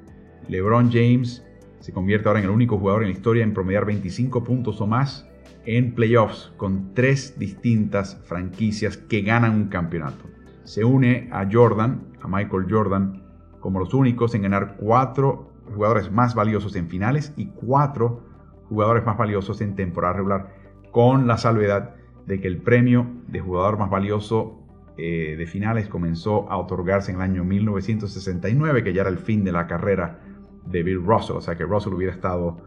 LeBron 0.48 0.90
James 0.92 1.45
se 1.86 1.92
convierte 1.92 2.26
ahora 2.26 2.40
en 2.40 2.46
el 2.46 2.50
único 2.50 2.78
jugador 2.78 3.04
en 3.04 3.10
la 3.10 3.14
historia 3.14 3.44
en 3.44 3.54
promediar 3.54 3.84
25 3.84 4.42
puntos 4.42 4.80
o 4.80 4.88
más 4.88 5.24
en 5.66 5.94
playoffs 5.94 6.52
con 6.56 6.92
tres 6.94 7.38
distintas 7.38 8.20
franquicias 8.24 8.96
que 8.96 9.22
ganan 9.22 9.54
un 9.54 9.68
campeonato. 9.68 10.24
Se 10.64 10.82
une 10.82 11.28
a 11.30 11.48
Jordan, 11.48 12.08
a 12.20 12.26
Michael 12.26 12.66
Jordan, 12.68 13.22
como 13.60 13.78
los 13.78 13.94
únicos 13.94 14.34
en 14.34 14.42
ganar 14.42 14.78
cuatro 14.80 15.52
jugadores 15.76 16.10
más 16.10 16.34
valiosos 16.34 16.74
en 16.74 16.88
finales 16.88 17.32
y 17.36 17.50
cuatro 17.50 18.24
jugadores 18.68 19.06
más 19.06 19.16
valiosos 19.16 19.60
en 19.60 19.76
temporada 19.76 20.14
regular, 20.14 20.56
con 20.90 21.28
la 21.28 21.38
salvedad 21.38 21.94
de 22.26 22.40
que 22.40 22.48
el 22.48 22.62
premio 22.62 23.06
de 23.28 23.38
jugador 23.38 23.78
más 23.78 23.90
valioso 23.90 24.60
eh, 24.98 25.36
de 25.38 25.46
finales 25.46 25.86
comenzó 25.86 26.50
a 26.50 26.56
otorgarse 26.56 27.12
en 27.12 27.18
el 27.18 27.22
año 27.22 27.44
1969, 27.44 28.82
que 28.82 28.92
ya 28.92 29.02
era 29.02 29.10
el 29.10 29.18
fin 29.18 29.44
de 29.44 29.52
la 29.52 29.68
carrera 29.68 30.25
de 30.66 30.82
Bill 30.82 31.04
Russell, 31.04 31.36
o 31.36 31.40
sea 31.40 31.56
que 31.56 31.64
Russell 31.64 31.94
hubiera 31.94 32.12
estado 32.12 32.58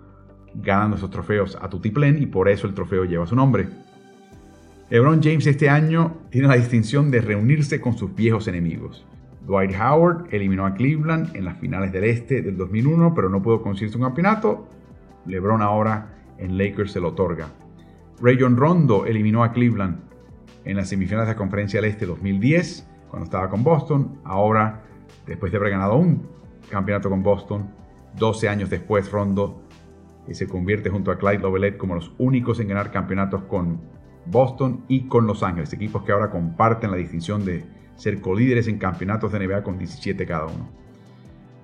ganando 0.55 0.97
esos 0.97 1.11
trofeos 1.11 1.57
a 1.61 1.69
tutiplén 1.69 2.21
y 2.21 2.25
por 2.25 2.49
eso 2.49 2.67
el 2.67 2.73
trofeo 2.73 3.05
lleva 3.05 3.27
su 3.27 3.35
nombre. 3.35 3.67
LeBron 4.89 5.21
James 5.21 5.45
este 5.45 5.69
año 5.69 6.17
tiene 6.31 6.47
la 6.47 6.55
distinción 6.55 7.11
de 7.11 7.21
reunirse 7.21 7.79
con 7.79 7.97
sus 7.97 8.15
viejos 8.15 8.47
enemigos. 8.47 9.05
Dwight 9.45 9.75
Howard 9.79 10.27
eliminó 10.31 10.65
a 10.65 10.73
Cleveland 10.73 11.35
en 11.35 11.45
las 11.45 11.57
finales 11.57 11.91
del 11.91 12.05
Este 12.05 12.41
del 12.41 12.57
2001, 12.57 13.13
pero 13.13 13.29
no 13.29 13.41
pudo 13.41 13.61
conseguirse 13.61 13.97
un 13.97 14.03
campeonato. 14.03 14.67
LeBron 15.25 15.61
ahora 15.61 16.15
en 16.37 16.57
Lakers 16.57 16.91
se 16.91 16.99
lo 16.99 17.09
otorga. 17.09 17.49
Rayon 18.21 18.57
Rondo 18.57 19.05
eliminó 19.05 19.43
a 19.43 19.51
Cleveland 19.51 19.99
en 20.65 20.77
las 20.77 20.89
semifinales 20.89 21.27
de 21.27 21.33
la 21.33 21.37
Conferencia 21.37 21.81
del 21.81 21.89
Este 21.89 22.05
2010, 22.05 22.87
cuando 23.09 23.25
estaba 23.25 23.49
con 23.49 23.63
Boston. 23.63 24.19
Ahora, 24.23 24.81
después 25.25 25.51
de 25.51 25.57
haber 25.57 25.71
ganado 25.71 25.97
un 25.97 26.27
campeonato 26.69 27.09
con 27.09 27.23
Boston, 27.23 27.69
12 28.17 28.49
años 28.49 28.69
después, 28.69 29.11
Rondo 29.11 29.61
se 30.31 30.47
convierte 30.47 30.89
junto 30.89 31.11
a 31.11 31.17
Clyde 31.17 31.39
Lovelet 31.39 31.77
como 31.77 31.95
los 31.95 32.11
únicos 32.17 32.59
en 32.59 32.67
ganar 32.67 32.91
campeonatos 32.91 33.43
con 33.43 33.81
Boston 34.25 34.85
y 34.87 35.07
con 35.07 35.25
Los 35.25 35.41
Ángeles, 35.43 35.73
equipos 35.73 36.03
que 36.03 36.11
ahora 36.11 36.29
comparten 36.29 36.91
la 36.91 36.97
distinción 36.97 37.45
de 37.45 37.65
ser 37.95 38.21
colíderes 38.21 38.67
en 38.67 38.77
campeonatos 38.77 39.31
de 39.31 39.39
NBA 39.39 39.63
con 39.63 39.77
17 39.77 40.25
cada 40.25 40.45
uno. 40.45 40.69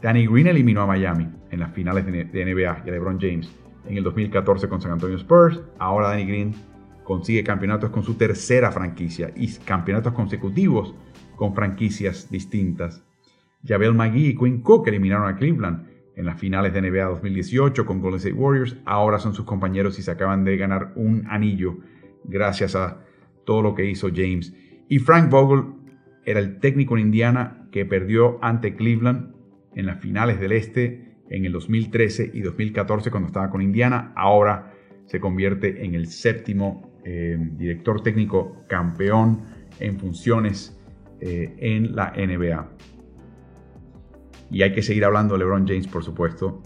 Danny 0.01 0.27
Green 0.27 0.47
eliminó 0.47 0.81
a 0.81 0.88
Miami 0.88 1.27
en 1.51 1.60
las 1.60 1.71
finales 1.73 2.05
de 2.05 2.45
NBA 2.45 2.84
y 2.86 2.89
a 2.89 2.91
LeBron 2.91 3.19
James 3.19 3.49
en 3.88 3.97
el 3.97 4.03
2014 4.03 4.67
con 4.67 4.81
San 4.81 4.91
Antonio 4.91 5.17
Spurs. 5.17 5.62
Ahora 5.79 6.10
Danny 6.10 6.25
Green 6.25 6.53
consigue 7.03 7.43
campeonatos 7.43 7.91
con 7.91 8.03
su 8.03 8.15
tercera 8.15 8.71
franquicia 8.71 9.31
y 9.36 9.47
campeonatos 9.60 10.13
consecutivos 10.13 10.93
con 11.36 11.53
franquicias 11.53 12.29
distintas. 12.29 13.03
Javel 13.65 13.93
McGee 13.93 14.29
y 14.29 14.36
Quinn 14.36 14.62
Cook 14.62 14.88
eliminaron 14.88 15.27
a 15.27 15.38
Cleveland 15.38 15.94
en 16.15 16.25
las 16.25 16.39
finales 16.39 16.73
de 16.73 16.82
NBA 16.82 17.06
2018 17.06 17.86
con 17.86 17.99
Golden 18.01 18.17
State 18.17 18.36
Warriors. 18.36 18.78
Ahora 18.86 19.19
son 19.19 19.34
sus 19.34 19.45
compañeros 19.45 19.99
y 19.99 20.01
se 20.01 20.12
acaban 20.12 20.43
de 20.43 20.58
ganar 20.58 20.93
un 20.95 21.25
anillo 21.30 21.78
gracias 22.23 22.75
a 22.75 23.01
todo 23.45 23.62
lo 23.62 23.75
que 23.75 23.86
hizo 23.86 24.10
James. 24.13 24.54
Y 24.88 24.99
Frank 24.99 25.30
Vogel 25.30 25.73
era 26.25 26.39
el 26.39 26.60
técnico 26.60 26.97
en 26.97 27.06
Indiana 27.06 27.67
que 27.71 27.86
perdió 27.86 28.39
ante 28.41 28.75
Cleveland 28.75 29.34
en 29.75 29.86
las 29.86 29.99
finales 29.99 30.39
del 30.39 30.54
Este 30.54 31.17
en 31.30 31.45
el 31.45 31.51
2013 31.51 32.32
y 32.34 32.41
2014 32.41 33.12
cuando 33.12 33.28
estaba 33.28 33.49
con 33.49 33.62
Indiana. 33.62 34.13
Ahora 34.15 34.73
se 35.06 35.19
convierte 35.19 35.86
en 35.86 35.95
el 35.95 36.08
séptimo 36.08 36.99
eh, 37.04 37.38
director 37.39 38.01
técnico 38.01 38.63
campeón 38.67 39.41
en 39.80 39.99
funciones 39.99 40.80
eh, 41.19 41.56
en 41.60 41.95
la 41.95 42.13
NBA 42.15 42.69
y 44.55 44.63
hay 44.63 44.71
que 44.71 44.81
seguir 44.81 45.03
hablando 45.03 45.33
de 45.33 45.39
LeBron 45.39 45.67
James, 45.67 45.85
por 45.85 46.05
supuesto, 46.05 46.63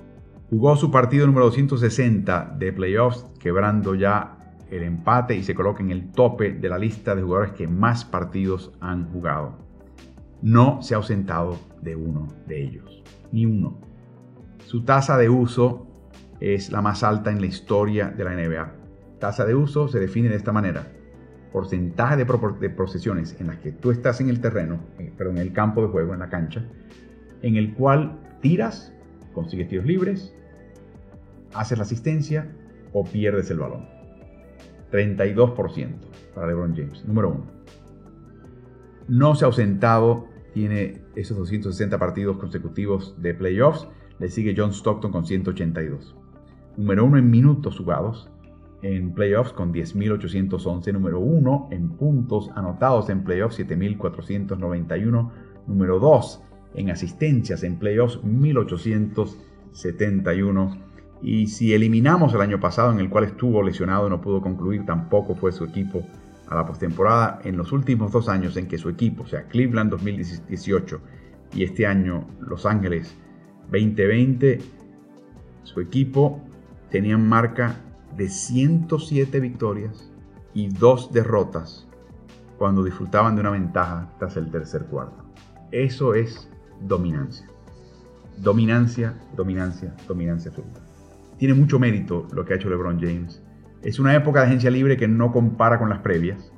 jugó 0.52 0.75
su 0.75 0.91
partido 0.91 1.25
número 1.25 1.45
260 1.45 2.56
de 2.60 2.71
playoffs, 2.71 3.25
quebrando 3.39 3.95
ya 3.95 4.54
el 4.69 4.84
empate 4.84 5.36
y 5.36 5.41
se 5.41 5.56
coloca 5.56 5.82
en 5.82 5.89
el 5.89 6.12
tope 6.12 6.52
de 6.52 6.69
la 6.69 6.78
lista 6.78 7.15
de 7.15 7.23
jugadores 7.23 7.54
que 7.54 7.67
más 7.67 8.06
partidos 8.06 8.71
han 8.80 9.10
jugado. 9.12 9.58
No 10.43 10.84
se 10.84 10.93
ha 10.93 10.97
ausentado 10.97 11.58
de 11.82 11.95
uno 11.95 12.28
de 12.45 12.62
ellos, 12.62 13.02
ni 13.32 13.47
uno. 13.47 13.80
Su 14.67 14.84
tasa 14.84 15.17
de 15.17 15.30
uso 15.30 15.88
es 16.39 16.71
la 16.71 16.84
más 16.84 17.02
alta 17.02 17.32
en 17.32 17.41
la 17.41 17.47
historia 17.47 18.10
de 18.10 18.23
la 18.23 18.36
NBA. 18.36 18.71
Tasa 19.17 19.45
de 19.45 19.56
uso 19.56 19.88
se 19.88 19.99
define 19.99 20.30
de 20.30 20.36
esta 20.36 20.52
manera. 20.52 20.91
Porcentaje 21.52 22.17
de, 22.17 22.69
procesiones 22.69 23.36
en 23.39 23.47
las 23.47 23.58
que 23.58 23.71
tú 23.71 23.89
estás 23.89 24.21
en 24.21 24.30
el 24.30 24.41
terreno, 24.41 24.80
eh, 24.99 25.12
perdón, 25.17 25.38
en 25.38 25.41
el 25.41 25.54
campo 25.54 25.82
de 25.82 25.88
juego, 25.88 26.13
en 26.13 26.19
la 26.19 26.30
cancha, 26.30 26.63
en 27.41 27.56
el 27.56 27.73
cual 27.73 28.19
tiras, 28.41 28.93
consigues 29.34 29.67
tiros 29.67 29.86
libres, 29.86 30.34
haces 31.54 31.78
la 31.78 31.84
asistencia 31.84 32.52
o 32.93 33.04
pierdes 33.04 33.49
el 33.52 33.60
balón. 33.60 33.88
32% 34.91 35.95
para 36.34 36.47
LeBron 36.47 36.75
James, 36.75 37.06
número 37.06 37.30
uno. 37.30 37.45
No 39.08 39.36
se 39.36 39.45
ha 39.45 39.47
ausentado, 39.47 40.28
tiene 40.54 41.02
esos 41.15 41.38
260 41.38 41.97
partidos 41.97 42.38
consecutivos 42.38 43.15
de 43.21 43.34
playoffs. 43.34 43.88
Le 44.19 44.30
sigue 44.30 44.54
John 44.56 44.71
Stockton 44.71 45.12
con 45.12 45.25
182. 45.25 46.15
Número 46.78 47.06
uno 47.06 47.17
en 47.17 47.30
minutos 47.30 47.78
jugados 47.78 48.30
en 48.82 49.13
playoffs 49.13 49.54
con 49.54 49.73
10.811. 49.73 50.93
Número 50.93 51.19
uno 51.19 51.67
en 51.71 51.89
puntos 51.89 52.49
anotados 52.56 53.10
en 53.10 53.23
playoffs 53.23 53.60
7.491. 53.60 55.32
Número 55.67 55.99
2 55.99 56.43
en 56.76 56.90
asistencias 56.90 57.64
en 57.64 57.78
playoffs 57.78 58.22
1871. 58.24 60.90
Y 61.22 61.48
si 61.48 61.74
eliminamos 61.74 62.34
el 62.34 62.42
año 62.42 62.60
pasado 62.60 62.92
en 62.92 63.00
el 63.00 63.10
cual 63.10 63.26
estuvo 63.26 63.64
lesionado 63.64 64.08
y 64.08 64.10
no 64.10 64.22
pudo 64.22 64.42
concluir, 64.42 64.86
tampoco 64.86 65.36
fue 65.36 65.52
su 65.52 65.66
equipo 65.66 66.04
a 66.48 66.56
la 66.56 66.66
postemporada 66.66 67.42
en 67.44 67.58
los 67.58 67.72
últimos 67.72 68.12
dos 68.12 68.30
años 68.30 68.58
en 68.58 68.68
que 68.68 68.78
su 68.78 68.90
equipo, 68.90 69.24
o 69.24 69.28
sea, 69.28 69.44
Cleveland 69.44 69.92
2018 69.92 71.02
y 71.54 71.64
este 71.64 71.86
año 71.86 72.28
Los 72.40 72.66
Ángeles 72.66 73.16
2020, 73.72 74.60
su 75.64 75.80
equipo 75.80 76.42
tenía 76.90 77.18
marca 77.18 77.82
de 78.18 78.30
107 78.30 79.40
victorias 79.40 80.12
y 80.54 80.70
dos 80.70 81.14
derrotas 81.14 81.88
cuando 82.58 82.84
disfrutaban 82.84 83.36
de 83.36 83.42
una 83.42 83.52
ventaja 83.52 84.12
tras 84.18 84.36
el 84.36 84.50
tercer 84.50 84.86
cuarto. 84.86 85.24
Eso 85.72 86.16
es 86.16 86.50
dominancia. 86.82 87.48
Dominancia, 88.38 89.15
dominancia, 89.36 89.94
dominancia 90.08 90.50
absoluta. 90.50 90.82
Tiene 91.38 91.54
mucho 91.54 91.80
mérito 91.80 92.28
lo 92.32 92.46
que 92.46 92.54
ha 92.54 92.56
hecho 92.56 92.70
LeBron 92.70 93.00
James. 93.00 93.42
Es 93.82 94.00
una 94.00 94.15
época 94.15 94.42
de 94.42 94.48
agencia 94.48 94.70
libre 94.70 94.98
que 94.98 95.08
no 95.08 95.32
compara 95.32 95.80
con 95.80 95.89
las 95.89 96.00
previas, 96.00 96.52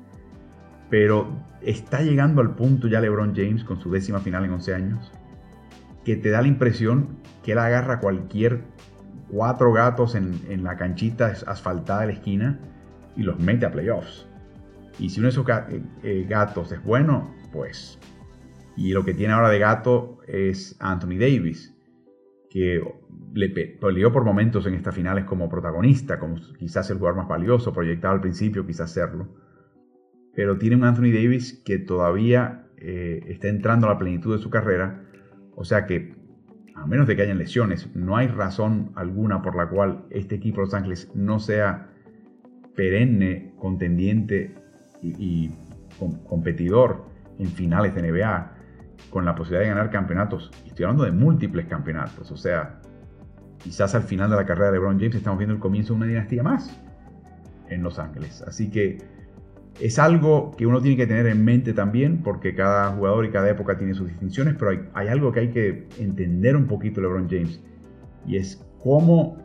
pero 0.90 1.28
está 1.62 2.02
llegando 2.02 2.42
al 2.42 2.56
punto 2.56 2.88
ya 2.88 3.00
LeBron 3.00 3.34
James 3.36 3.64
con 3.64 3.80
su 3.80 3.92
décima 3.92 4.20
final 4.20 4.46
en 4.46 4.52
11 4.54 4.74
años, 4.74 5.12
que 6.04 6.16
te 6.16 6.30
da 6.30 6.42
la 6.42 6.48
impresión 6.48 7.20
que 7.44 7.54
él 7.54 7.60
agarra 7.60 8.00
cualquier 8.00 8.64
cuatro 9.30 9.72
gatos 9.72 10.16
en, 10.16 10.64
la 10.64 10.76
canchita 10.76 11.34
asfaltada 11.48 12.02
de 12.02 12.08
la 12.08 12.14
esquina 12.14 12.60
y 13.16 13.24
los 13.24 13.40
mete 13.40 13.66
a 13.66 13.72
playoffs. 13.72 14.28
Y 15.00 15.10
si 15.10 15.20
uno 15.20 15.28
de 15.28 15.30
esos 15.30 15.48
eh, 15.48 15.82
eh, 16.04 16.26
gatos 16.30 16.72
es 16.72 16.84
bueno, 16.84 17.34
pues 17.54 17.98
y 18.84 18.94
lo 18.94 19.06
que 19.06 19.14
tiene 19.14 19.34
ahora 19.34 19.50
de 19.50 19.60
gato 19.60 20.18
es 20.28 20.76
Anthony 20.80 21.20
Davis, 21.20 21.72
que 22.50 22.84
le 23.32 23.50
peleó 23.50 24.12
por 24.12 24.26
momentos 24.26 24.66
en 24.66 24.74
estas 24.74 24.96
finales 24.96 25.26
como 25.26 25.50
protagonista, 25.50 26.18
como 26.18 26.38
quizás 26.58 26.90
el 26.90 26.98
jugador 26.98 27.18
más 27.18 27.28
valioso, 27.28 27.74
proyectado 27.74 28.16
al 28.16 28.22
principio, 28.22 28.66
quizás 28.66 28.92
serlo. 28.92 29.28
Pero 30.34 30.58
tiene 30.58 30.78
un 30.78 30.84
Anthony 30.84 31.14
Davis 31.14 31.62
que 31.64 31.78
todavía 31.78 32.70
eh, 32.78 33.24
está 33.28 33.50
entrando 33.50 33.86
a 33.86 33.92
la 33.92 34.00
plenitud 34.00 34.36
de 34.36 34.42
su 34.42 34.50
carrera, 34.50 35.04
o 35.56 35.64
sea 35.64 35.86
que, 35.86 36.16
a 36.74 36.88
menos 36.88 37.06
de 37.06 37.16
que 37.16 37.22
hayan 37.22 37.38
lesiones, 37.38 37.96
no 37.96 38.18
hay 38.18 38.30
razón 38.30 38.94
alguna 38.96 39.44
por 39.44 39.56
la 39.56 39.70
cual 39.70 40.06
este 40.10 40.34
equipo 40.34 40.62
de 40.62 40.66
Los 40.66 40.74
Ángeles 40.74 41.12
no 41.14 41.38
sea 41.38 41.92
perenne, 42.76 43.54
contendiente 43.60 44.56
y, 45.04 45.52
competidor 46.28 47.06
en 47.38 47.48
finales 47.48 47.94
de 47.94 48.12
NBA 48.12 48.51
con 49.10 49.26
la 49.26 49.36
posibilidad 49.36 49.62
de 49.62 49.76
ganar 49.76 49.90
campeonatos. 49.92 50.52
Estoy 50.66 50.86
hablando 50.86 51.04
de 51.04 51.12
múltiples 51.12 51.66
campeonatos. 51.66 52.32
O 52.32 52.38
sea, 52.38 52.80
quizás 53.58 53.96
al 53.96 54.04
final 54.04 54.30
de 54.30 54.36
la 54.36 54.46
carrera 54.46 54.68
de 54.68 54.74
LeBron 54.74 55.00
James 55.00 55.16
estamos 55.16 55.40
viendo 55.40 55.56
el 55.56 55.60
comienzo 55.60 55.94
de 55.94 55.98
una 55.98 56.06
dinastía 56.08 56.44
más 56.44 56.80
en 57.70 57.84
Los 57.84 58.00
Ángeles. 58.00 58.42
Así 58.44 58.70
que 58.70 59.00
es 59.80 59.98
algo 60.00 60.52
que 60.58 60.66
uno 60.66 60.82
tiene 60.82 60.98
que 60.98 61.08
tener 61.08 61.28
en 61.28 61.44
mente 61.44 61.74
también, 61.74 62.22
porque 62.24 62.54
cada 62.54 62.92
jugador 62.92 63.26
y 63.26 63.30
cada 63.30 63.50
época 63.50 63.78
tiene 63.78 63.94
sus 63.94 64.08
distinciones, 64.10 64.56
pero 64.58 64.72
hay, 64.94 65.08
algo 65.08 65.32
que 65.32 65.40
hay 65.40 65.50
que 65.50 65.88
entender 65.98 66.56
un 66.56 66.68
poquito 66.68 67.02
LeBron 67.02 67.30
James, 67.30 67.62
y 68.28 68.38
es 68.38 68.64
cómo 68.84 69.38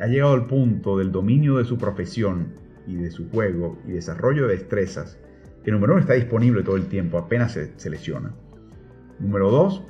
ha 0.00 0.06
llegado 0.06 0.32
al 0.32 0.46
punto 0.46 0.98
del 0.98 1.12
dominio 1.12 1.58
de 1.58 1.64
su 1.64 1.78
profesión 1.78 2.54
y 2.86 2.96
de 2.96 3.10
su 3.10 3.30
juego 3.30 3.78
y 3.86 3.92
desarrollo 3.92 4.48
de 4.48 4.54
destrezas, 4.54 5.18
que 5.62 5.70
número 5.70 5.92
uno 5.92 6.00
está 6.00 6.14
disponible 6.14 6.62
todo 6.62 6.76
el 6.76 6.86
tiempo, 6.86 7.18
apenas 7.18 7.52
se, 7.52 7.78
se 7.78 7.90
lesiona. 7.90 8.32
Número 9.18 9.50
2. 9.50 9.82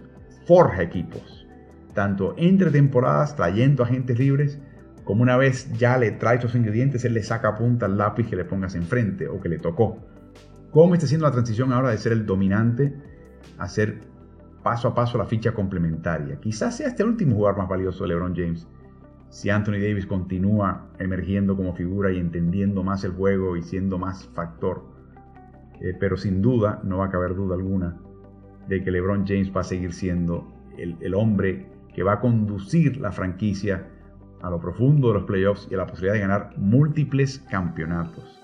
Forja 0.47 0.83
equipos. 0.83 1.47
Tanto 1.95 2.35
entre 2.37 2.71
temporadas 2.71 3.37
trayendo 3.37 3.83
agentes 3.83 4.19
libres, 4.19 4.61
como 5.05 5.23
una 5.23 5.37
vez 5.37 5.71
ya 5.79 5.99
le 5.99 6.11
trae 6.13 6.39
esos 6.39 6.55
ingredientes, 6.55 7.05
él 7.05 7.15
le 7.15 7.23
saca 7.23 7.55
punta 7.55 7.87
el 7.87 7.97
lápiz 7.97 8.27
que 8.27 8.37
le 8.37 8.45
pongas 8.45 8.75
enfrente 8.75 9.29
o 9.29 9.41
que 9.41 9.49
le 9.49 9.59
tocó. 9.59 9.99
¿Cómo 10.71 10.95
está 10.95 11.07
haciendo 11.07 11.27
la 11.27 11.33
transición 11.33 11.73
ahora 11.73 11.91
de 11.91 11.99
ser 11.99 12.13
el 12.13 12.27
dominante 12.27 12.95
a 13.59 13.69
ser 13.69 14.01
paso 14.63 14.89
a 14.89 14.95
paso 14.95 15.19
la 15.19 15.27
ficha 15.27 15.53
complementaria? 15.53 16.41
Quizás 16.41 16.77
sea 16.77 16.89
este 16.89 17.05
último 17.05 17.37
jugador 17.37 17.59
más 17.59 17.69
valioso 17.69 18.05
de 18.05 18.09
LeBron 18.09 18.35
James. 18.35 18.67
Si 19.29 19.51
Anthony 19.51 19.73
Davis 19.73 20.07
continúa 20.07 20.89
emergiendo 20.99 21.57
como 21.57 21.75
figura 21.75 22.11
y 22.13 22.19
entendiendo 22.19 22.83
más 22.83 23.05
el 23.05 23.13
juego 23.13 23.57
y 23.57 23.63
siendo 23.63 23.99
más 23.99 24.27
factor. 24.29 24.85
Eh, 25.81 25.95
pero 25.99 26.17
sin 26.17 26.41
duda, 26.41 26.81
no 26.83 26.99
va 26.99 27.07
a 27.07 27.11
caber 27.11 27.35
duda 27.35 27.57
alguna, 27.57 27.97
de 28.69 28.83
que 28.83 28.91
LeBron 28.91 29.27
James 29.27 29.53
va 29.55 29.61
a 29.61 29.65
seguir 29.65 29.93
siendo 29.93 30.53
el, 30.79 31.15
hombre 31.15 31.67
que 31.95 32.03
va 32.03 32.15
a 32.15 32.21
conducir 32.21 32.97
la 32.97 33.13
franquicia 33.13 33.89
a 34.43 34.51
lo 34.51 34.61
profundo 34.61 35.09
de 35.09 35.15
los 35.15 35.25
playoffs 35.25 35.69
y 35.71 35.75
a 35.75 35.79
la 35.79 35.87
posibilidad 35.87 36.15
de 36.15 36.21
ganar 36.21 36.51
múltiples 36.57 37.39
campeonatos. 37.51 38.41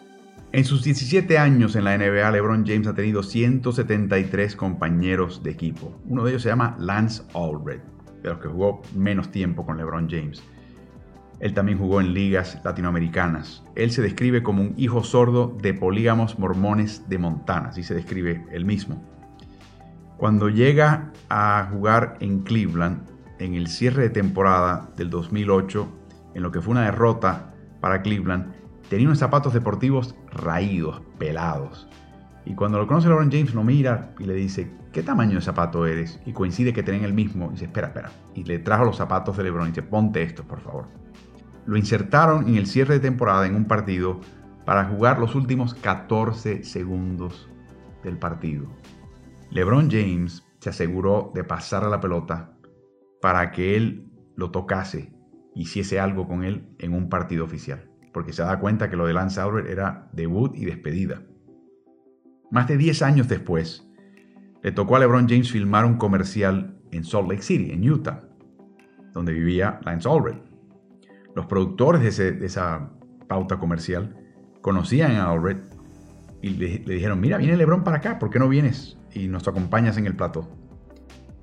En 0.52 0.64
sus 0.64 0.82
17 0.82 1.38
años 1.38 1.76
en 1.76 1.84
la 1.84 1.96
NBA, 1.96 2.30
LeBron 2.30 2.66
James 2.66 2.86
ha 2.88 2.94
tenido 2.94 3.22
173 3.22 4.56
compañeros 4.56 5.42
de 5.42 5.50
equipo. 5.50 5.96
Uno 6.06 6.24
de 6.24 6.30
ellos 6.30 6.42
se 6.42 6.48
llama 6.48 6.76
Lance 6.80 7.22
Allred, 7.34 7.80
de 8.22 8.28
los 8.30 8.38
que 8.38 8.48
jugó 8.48 8.82
menos 8.96 9.30
tiempo 9.30 9.64
con 9.64 9.76
LeBron 9.76 10.08
James. 10.10 10.42
Él 11.38 11.54
también 11.54 11.78
jugó 11.78 12.00
en 12.00 12.12
ligas 12.12 12.60
latinoamericanas. 12.64 13.64
Él 13.74 13.92
se 13.92 14.02
describe 14.02 14.42
como 14.42 14.62
un 14.62 14.74
hijo 14.76 15.02
sordo 15.02 15.56
de 15.62 15.72
polígamos 15.72 16.38
mormones 16.38 17.08
de 17.08 17.18
Montana, 17.18 17.68
así 17.68 17.82
se 17.82 17.94
describe 17.94 18.44
él 18.52 18.64
mismo. 18.64 19.02
Cuando 20.20 20.50
llega 20.50 21.12
a 21.30 21.66
jugar 21.72 22.18
en 22.20 22.40
Cleveland 22.40 23.08
en 23.38 23.54
el 23.54 23.68
cierre 23.68 24.02
de 24.02 24.10
temporada 24.10 24.90
del 24.94 25.08
2008, 25.08 25.88
en 26.34 26.42
lo 26.42 26.52
que 26.52 26.60
fue 26.60 26.72
una 26.72 26.84
derrota 26.84 27.54
para 27.80 28.02
Cleveland, 28.02 28.52
tenía 28.90 29.06
unos 29.06 29.18
zapatos 29.18 29.54
deportivos 29.54 30.14
raídos, 30.30 31.00
pelados. 31.18 31.88
Y 32.44 32.54
cuando 32.54 32.76
lo 32.76 32.86
conoce 32.86 33.08
LeBron 33.08 33.32
James 33.32 33.54
lo 33.54 33.64
mira 33.64 34.10
y 34.18 34.24
le 34.24 34.34
dice, 34.34 34.70
¿qué 34.92 35.02
tamaño 35.02 35.36
de 35.36 35.40
zapato 35.40 35.86
eres? 35.86 36.20
Y 36.26 36.34
coincide 36.34 36.74
que 36.74 36.82
tienen 36.82 37.04
el 37.04 37.14
mismo. 37.14 37.46
Y 37.46 37.52
dice, 37.52 37.64
espera, 37.64 37.86
espera. 37.86 38.10
Y 38.34 38.44
le 38.44 38.58
trajo 38.58 38.84
los 38.84 38.98
zapatos 38.98 39.38
de 39.38 39.44
LeBron 39.44 39.68
y 39.68 39.70
dice, 39.70 39.82
ponte 39.82 40.22
estos, 40.22 40.44
por 40.44 40.60
favor. 40.60 40.88
Lo 41.64 41.78
insertaron 41.78 42.46
en 42.46 42.56
el 42.56 42.66
cierre 42.66 42.92
de 42.92 43.00
temporada 43.00 43.46
en 43.46 43.54
un 43.54 43.64
partido 43.64 44.20
para 44.66 44.84
jugar 44.84 45.18
los 45.18 45.34
últimos 45.34 45.72
14 45.72 46.62
segundos 46.62 47.48
del 48.04 48.18
partido. 48.18 48.68
LeBron 49.50 49.90
James 49.90 50.46
se 50.60 50.70
aseguró 50.70 51.32
de 51.34 51.42
pasar 51.42 51.82
a 51.82 51.88
la 51.88 52.00
pelota 52.00 52.52
para 53.20 53.50
que 53.50 53.76
él 53.76 54.08
lo 54.36 54.52
tocase, 54.52 55.12
hiciese 55.56 55.98
algo 55.98 56.28
con 56.28 56.44
él 56.44 56.68
en 56.78 56.94
un 56.94 57.08
partido 57.08 57.44
oficial, 57.44 57.90
porque 58.12 58.32
se 58.32 58.42
da 58.42 58.60
cuenta 58.60 58.88
que 58.88 58.96
lo 58.96 59.06
de 59.06 59.12
Lance 59.12 59.40
Albert 59.40 59.68
era 59.68 60.08
debut 60.12 60.54
y 60.54 60.66
despedida. 60.66 61.24
Más 62.52 62.68
de 62.68 62.76
10 62.76 63.02
añaños 63.02 63.28
después, 63.28 63.90
le 64.62 64.70
tocó 64.70 64.96
a 64.96 65.00
LeBron 65.00 65.28
James 65.28 65.50
filmar 65.50 65.84
un 65.84 65.96
comercial 65.96 66.78
en 66.92 67.04
Salt 67.04 67.28
Lake 67.28 67.42
City, 67.42 67.72
en 67.72 67.88
Utah, 67.90 68.28
donde 69.12 69.32
vivía 69.32 69.80
Lance 69.84 70.08
Albert. 70.08 70.44
Los 71.34 71.46
productores 71.46 72.16
de, 72.16 72.44
esa 72.46 72.92
pauta 73.26 73.58
comercial 73.58 74.16
conocían 74.60 75.12
a 75.12 75.30
Albert 75.30 75.74
y 76.40 76.50
le, 76.50 76.78
dijeron, 76.78 77.20
mira, 77.20 77.36
viene 77.36 77.56
LeBron 77.56 77.82
para 77.82 77.96
acá, 77.96 78.18
¿por 78.20 78.30
qué 78.30 78.38
no 78.38 78.48
vienes 78.48 78.99
y 79.12 79.28
nos 79.28 79.46
acompañas 79.48 79.96
en 79.96 80.06
el 80.06 80.16
plató? 80.16 80.48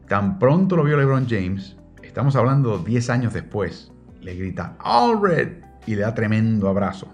Tan 0.08 0.39
pronto 0.39 0.75
lo 0.75 0.84
vio 0.84 0.97
LeBron 0.97 1.27
James, 1.27 1.77
estamos 2.01 2.36
hablando 2.36 2.80
10 2.80 3.10
años 3.10 3.34
después, 3.34 3.91
le 4.21 4.36
grita, 4.36 4.75
Alred, 4.80 5.63
y 5.86 5.95
le 5.95 6.01
da 6.01 6.13
tremendo 6.13 6.67
abrazo. 6.67 7.08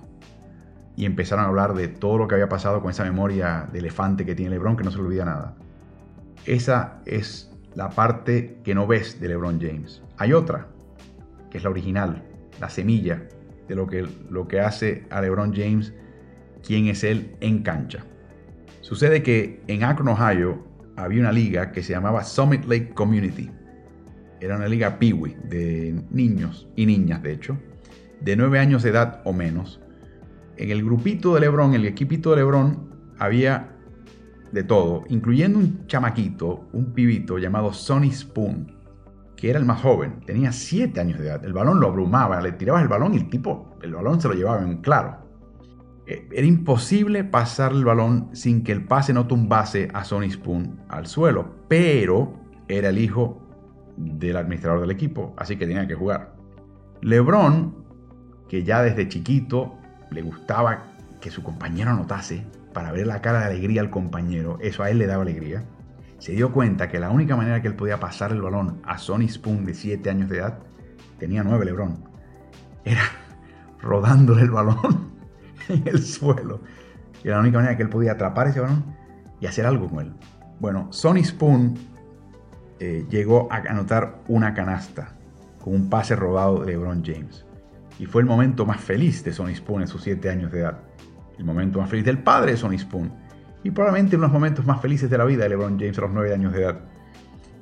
Y 0.96 1.06
empezaron 1.06 1.46
a 1.46 1.48
hablar 1.48 1.74
de 1.74 1.88
todo 1.88 2.18
lo 2.18 2.28
que 2.28 2.36
había 2.36 2.50
pasado 2.50 2.82
con 2.82 2.92
esa 2.92 3.04
memoria 3.04 3.68
de 3.72 3.80
elefante 3.80 4.26
que 4.26 4.36
tiene 4.36 4.52
LeBron, 4.52 4.76
que 4.76 4.84
no 4.84 4.92
se 4.92 4.98
le 4.98 5.04
olvida 5.04 5.26
nada. 5.26 5.56
Esa 6.46 7.00
es 7.06 7.52
la 7.76 7.90
parte 7.90 8.60
que 8.64 8.76
no 8.76 8.86
ves 8.86 9.20
de 9.20 9.30
LeBron 9.30 9.60
James. 9.60 10.02
Hay 10.18 10.34
otra, 10.34 10.68
que 11.50 11.58
es 11.58 11.64
la 11.64 11.70
original, 11.70 12.24
la 12.60 12.70
semilla 12.70 13.24
de 13.68 13.76
lo 13.76 13.88
que, 13.88 14.08
lo 14.30 14.48
que 14.48 14.60
hace 14.60 15.06
a 15.10 15.22
LeBron 15.22 15.54
James 15.56 15.94
quién 16.66 16.88
es 16.88 17.04
él 17.04 17.36
en 17.40 17.64
cancha. 17.64 18.06
Sucede 18.94 19.24
que 19.24 19.64
en 19.66 19.84
Akron, 19.84 20.08
Ohio, 20.08 20.68
había 20.98 21.22
una 21.22 21.32
liga 21.32 21.72
que 21.72 21.82
se 21.82 21.94
llamaba 21.94 22.24
Summit 22.24 22.66
Lake 22.66 22.94
Community. 22.94 23.50
Era 24.40 24.56
una 24.56 24.68
liga 24.68 25.00
peewee 25.00 25.36
de 25.50 26.00
niños 26.12 26.68
y 26.76 26.86
niñas, 26.86 27.24
de 27.24 27.34
hecho, 27.34 27.58
de 28.22 28.36
9 28.36 28.60
años 28.60 28.84
de 28.84 28.92
edad 28.92 29.22
o 29.26 29.34
menos. 29.34 29.82
En 30.58 30.70
el 30.70 30.84
grupito 30.84 31.34
de 31.34 31.40
LeBron, 31.40 31.74
el 31.74 31.88
equipito 31.88 32.30
de 32.30 32.36
LeBron, 32.36 33.16
había 33.18 33.76
de 34.52 34.64
todo, 34.64 35.06
incluyendo 35.10 35.58
un 35.58 35.88
chamaquito, 35.88 36.70
un 36.72 36.94
pibito 36.94 37.40
llamado 37.40 37.74
Sonny 37.74 38.12
Spoon, 38.12 38.78
que 39.36 39.50
era 39.50 39.58
el 39.58 39.66
más 39.66 39.82
joven, 39.82 40.20
tenía 40.24 40.52
7 40.52 41.02
años 41.02 41.18
de 41.18 41.30
edad. 41.30 41.44
El 41.44 41.54
balón 41.54 41.80
lo 41.80 41.88
abrumaba, 41.88 42.40
le 42.42 42.52
tirabas 42.52 42.84
el 42.84 42.90
balón 42.90 43.16
y 43.16 43.18
el 43.18 43.28
tipo, 43.28 43.76
el 43.82 43.96
balón 43.96 44.22
se 44.22 44.28
lo 44.28 44.36
llevaba 44.36 44.62
en 44.62 44.78
claro. 44.84 45.23
Eh, 46.06 46.28
era 46.32 46.46
imposible 46.46 47.24
pasar 47.24 47.72
el 47.72 47.86
balón 47.86 48.30
sin 48.34 48.64
que 48.64 48.74
el 48.74 48.84
pase 48.84 49.14
no 49.14 49.28
tumbase 49.28 49.90
a 49.94 50.04
Sonny 50.04 50.30
Spoon 50.32 50.82
al 50.90 51.08
suelo, 51.08 51.56
pero 51.68 52.34
era 52.68 52.90
el 52.90 52.98
hijo 52.98 53.42
del 53.96 54.36
administrador 54.36 54.82
del 54.82 54.92
equipo, 54.92 55.34
así 55.38 55.56
que 55.56 55.66
tenía 55.66 55.88
que 55.88 55.96
jugar. 55.96 56.36
LeBron, 57.02 57.86
que 58.50 58.64
ya 58.64 58.82
desde 58.82 59.08
chiquito 59.08 59.78
le 60.12 60.22
gustaba 60.22 60.94
que 61.22 61.32
su 61.32 61.42
compañero 61.42 61.92
anotase, 61.92 62.46
para 62.74 62.92
ver 62.92 63.08
la 63.08 63.22
cara 63.22 63.40
de 63.42 63.46
alegría 63.46 63.82
al 63.82 63.90
compañero, 63.90 64.58
eso 64.60 64.84
a 64.84 64.90
él 64.90 64.98
le 64.98 65.06
daba 65.06 65.22
alegría, 65.22 65.64
se 66.18 66.34
dio 66.34 66.52
cuenta 66.52 66.90
que 66.90 67.00
la 67.00 67.12
única 67.12 67.36
manera 67.36 67.62
que 67.62 67.68
él 67.68 67.76
podía 67.76 68.00
pasar 68.00 68.32
el 68.32 68.42
balón 68.42 68.82
a 68.84 68.98
Sonny 68.98 69.30
Spoon 69.30 69.64
de 69.64 69.74
7 69.74 70.10
años 70.10 70.30
de 70.30 70.40
edad, 70.40 70.60
tenía 71.18 71.44
9 71.44 71.66
Lebron, 71.66 72.04
era 72.84 73.04
rodándole 73.82 74.42
el 74.42 74.52
balón 74.52 75.13
en 75.70 75.88
el 75.88 76.02
suelo. 76.04 76.62
Y 77.24 77.30
la 77.30 77.40
única 77.40 77.58
manera 77.58 77.78
que 77.78 77.84
él 77.84 77.90
podía 77.90 78.14
atrapar 78.14 78.48
ese 78.48 78.60
balón 78.60 78.84
y 79.40 79.46
hacer 79.46 79.66
algo 79.66 79.90
con 79.90 80.06
él. 80.06 80.14
Bueno, 80.60 80.88
Sonny 80.92 81.24
Spoon 81.24 81.76
eh, 82.80 83.06
llegó 83.10 83.48
a 83.52 83.58
anotar 83.58 84.20
una 84.28 84.54
canasta 84.54 85.16
con 85.62 85.74
un 85.76 85.90
pase 85.90 86.16
robado 86.16 86.60
de 86.60 86.74
LeBron 86.74 87.04
James. 87.06 87.46
Y 88.00 88.06
fue 88.06 88.22
el 88.22 88.28
momento 88.28 88.66
más 88.66 88.82
feliz 88.82 89.24
de 89.24 89.34
Sonny 89.34 89.56
Spoon 89.56 89.82
en 89.84 89.88
sus 89.88 90.04
7 90.04 90.30
años 90.30 90.52
de 90.52 90.62
edad. 90.62 90.80
El 91.38 91.46
momento 91.46 91.80
más 91.80 91.90
feliz 91.90 92.06
del 92.06 92.20
padre 92.20 92.52
de 92.52 92.58
Sonny 92.58 92.78
Spoon. 92.78 93.12
Y 93.64 93.72
probablemente 93.72 94.16
uno 94.16 94.24
de 94.24 94.28
los 94.28 94.34
momentos 94.34 94.66
más 94.66 94.82
felices 94.82 95.10
de 95.10 95.18
la 95.18 95.26
vida 95.26 95.44
de 95.44 95.50
LeBron 95.50 95.80
James 95.80 95.98
a 95.98 96.02
los 96.02 96.12
9 96.12 96.34
años 96.34 96.54
de 96.54 96.64
edad. 96.64 96.80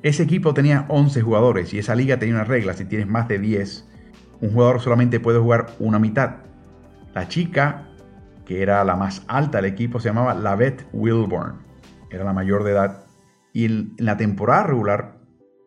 Ese 0.02 0.24
equipo 0.24 0.54
tenía 0.54 0.86
11 0.90 1.22
jugadores 1.22 1.74
y 1.74 1.80
esa 1.80 1.94
liga 1.94 2.18
tenía 2.18 2.36
una 2.36 2.44
regla. 2.44 2.74
Si 2.74 2.86
tienes 2.86 3.08
más 3.08 3.28
de 3.28 3.38
10, 3.38 3.88
un 4.42 4.52
jugador 4.52 4.82
solamente 4.82 5.20
puede 5.20 5.40
jugar 5.40 5.68
una 5.78 6.00
mitad. 6.00 6.38
La 7.14 7.28
chica, 7.28 7.88
era 8.58 8.84
la 8.84 8.96
más 8.96 9.24
alta 9.28 9.58
del 9.60 9.72
equipo, 9.72 10.00
se 10.00 10.10
llamaba 10.10 10.34
Lavette 10.34 10.88
Wilburn. 10.94 11.60
Era 12.10 12.24
la 12.24 12.34
mayor 12.34 12.64
de 12.64 12.72
edad. 12.72 13.06
Y 13.54 13.66
en 13.66 13.94
la 13.98 14.18
temporada 14.18 14.64
regular 14.64 15.20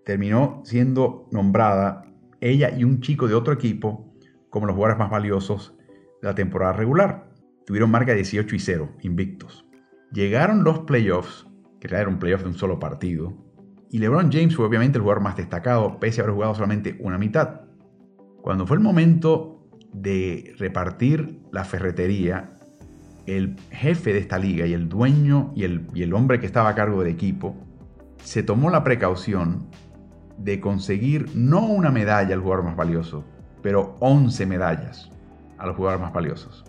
terminó 0.04 0.62
siendo 0.64 1.28
nombrada 1.30 2.04
ella 2.40 2.70
y 2.76 2.84
un 2.84 3.00
chico 3.00 3.26
de 3.26 3.34
otro 3.34 3.52
equipo 3.54 4.12
como 4.50 4.66
los 4.66 4.74
jugadores 4.74 4.98
más 4.98 5.10
valiosos 5.10 5.76
de 6.20 6.28
la 6.28 6.34
temporada 6.34 6.72
regular. 6.72 7.30
Tuvieron 7.66 7.90
marca 7.90 8.12
de 8.12 8.18
18 8.18 8.54
y 8.54 8.58
0, 8.58 8.96
invictos. 9.02 9.66
Llegaron 10.12 10.64
los 10.64 10.80
playoffs, 10.80 11.46
que 11.80 11.88
era 11.88 12.08
un 12.08 12.18
playoff 12.18 12.42
de 12.42 12.48
un 12.48 12.54
solo 12.54 12.78
partido, 12.78 13.44
y 13.90 13.98
LeBron 13.98 14.30
James 14.32 14.56
fue 14.56 14.66
obviamente 14.66 14.98
el 14.98 15.02
jugador 15.02 15.22
más 15.22 15.36
destacado, 15.36 16.00
pese 16.00 16.20
a 16.20 16.24
haber 16.24 16.34
jugado 16.34 16.54
solamente 16.54 16.96
una 17.00 17.16
mitad. 17.16 17.60
Cuando 18.42 18.66
fue 18.66 18.76
el 18.76 18.82
momento 18.82 19.68
de 19.92 20.52
repartir 20.58 21.40
la 21.52 21.64
ferretería, 21.64 22.53
el 23.26 23.56
jefe 23.70 24.12
de 24.12 24.18
esta 24.18 24.38
liga 24.38 24.66
y 24.66 24.72
el 24.72 24.88
dueño 24.88 25.52
y 25.54 25.64
el, 25.64 26.14
hombre 26.14 26.40
que 26.40 26.46
estaba 26.46 26.70
a 26.70 26.74
cargo 26.74 27.00
del 27.00 27.12
equipo 27.12 27.56
se 28.22 28.42
tomó 28.42 28.70
la 28.70 28.84
precaución 28.84 29.66
de 30.38 30.60
conseguir 30.60 31.30
no 31.34 31.66
una 31.66 31.90
medalla 31.90 32.34
al 32.34 32.40
jugador 32.40 32.64
más 32.64 32.76
valioso, 32.76 33.24
pero 33.62 33.96
11 34.00 34.46
medallas 34.46 35.10
a 35.58 35.66
los 35.66 35.76
jugadores 35.76 36.02
más 36.02 36.12
valiosos. 36.12 36.64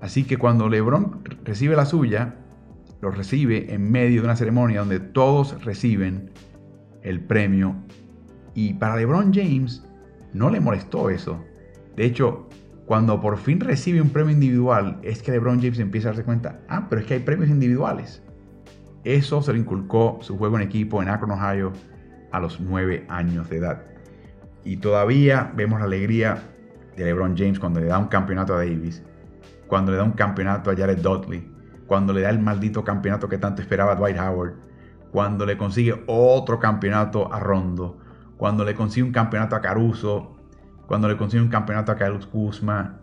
Así 0.00 0.24
que 0.24 0.36
cuando 0.36 0.68
LeBron 0.68 1.22
recibe 1.44 1.76
la 1.76 1.86
suya, 1.86 2.36
lo 3.00 3.10
recibe 3.10 3.72
en 3.72 3.90
medio 3.90 4.22
de 4.22 4.26
una 4.26 4.36
ceremonia 4.36 4.80
donde 4.80 5.00
todos 5.00 5.64
reciben 5.64 6.30
el 7.02 7.20
premio. 7.20 7.76
Y 8.54 8.74
para 8.74 8.96
LeBron 8.96 9.32
James 9.32 9.84
no 10.32 10.50
le 10.50 10.60
molestó 10.60 11.10
eso. 11.10 11.44
De 11.96 12.04
hecho, 12.04 12.48
cuando 12.92 13.22
por 13.22 13.38
fin 13.38 13.58
recibe 13.58 14.02
un 14.02 14.10
premio 14.10 14.34
individual, 14.34 14.98
es 15.00 15.22
que 15.22 15.32
LeBron 15.32 15.62
James 15.62 15.78
empieza 15.78 16.08
a 16.08 16.10
darse 16.10 16.24
cuenta, 16.24 16.60
ah, 16.68 16.88
pero 16.90 17.00
es 17.00 17.06
que 17.06 17.14
hay 17.14 17.20
premios 17.20 17.48
individuales. 17.48 18.22
Eso 19.02 19.40
se 19.40 19.54
le 19.54 19.60
inculcó 19.60 20.18
su 20.20 20.36
juego 20.36 20.56
en 20.56 20.62
equipo 20.62 21.02
en 21.02 21.08
Akron, 21.08 21.30
Ohio, 21.30 21.72
a 22.32 22.38
los 22.38 22.60
9 22.60 23.06
años 23.08 23.48
de 23.48 23.56
edad. 23.56 23.82
Y 24.62 24.76
todavía 24.76 25.50
vemos 25.56 25.80
la 25.80 25.86
alegría 25.86 26.42
de 26.94 27.06
LeBron 27.06 27.34
James 27.34 27.58
cuando 27.58 27.80
le 27.80 27.86
da 27.86 27.98
un 27.98 28.08
campeonato 28.08 28.52
a 28.52 28.58
Davis, 28.58 29.02
cuando 29.68 29.92
le 29.92 29.96
da 29.96 30.04
un 30.04 30.12
campeonato 30.12 30.70
a 30.70 30.76
Jared 30.76 30.98
Dudley, 30.98 31.50
cuando 31.86 32.12
le 32.12 32.20
da 32.20 32.28
el 32.28 32.40
maldito 32.40 32.84
campeonato 32.84 33.26
que 33.26 33.38
tanto 33.38 33.62
esperaba 33.62 33.94
Dwight 33.94 34.18
Howard, 34.18 34.52
cuando 35.10 35.46
le 35.46 35.56
consigue 35.56 36.04
otro 36.06 36.58
campeonato 36.58 37.32
a 37.32 37.40
Rondo, 37.40 37.96
cuando 38.36 38.66
le 38.66 38.74
consigue 38.74 39.06
un 39.06 39.12
campeonato 39.12 39.56
a 39.56 39.62
Caruso, 39.62 40.31
cuando 40.92 41.08
le 41.08 41.16
consigue 41.16 41.42
un 41.42 41.48
campeonato 41.48 41.90
a 41.90 41.96
Carlos 41.96 42.26
Kuzma, 42.26 43.00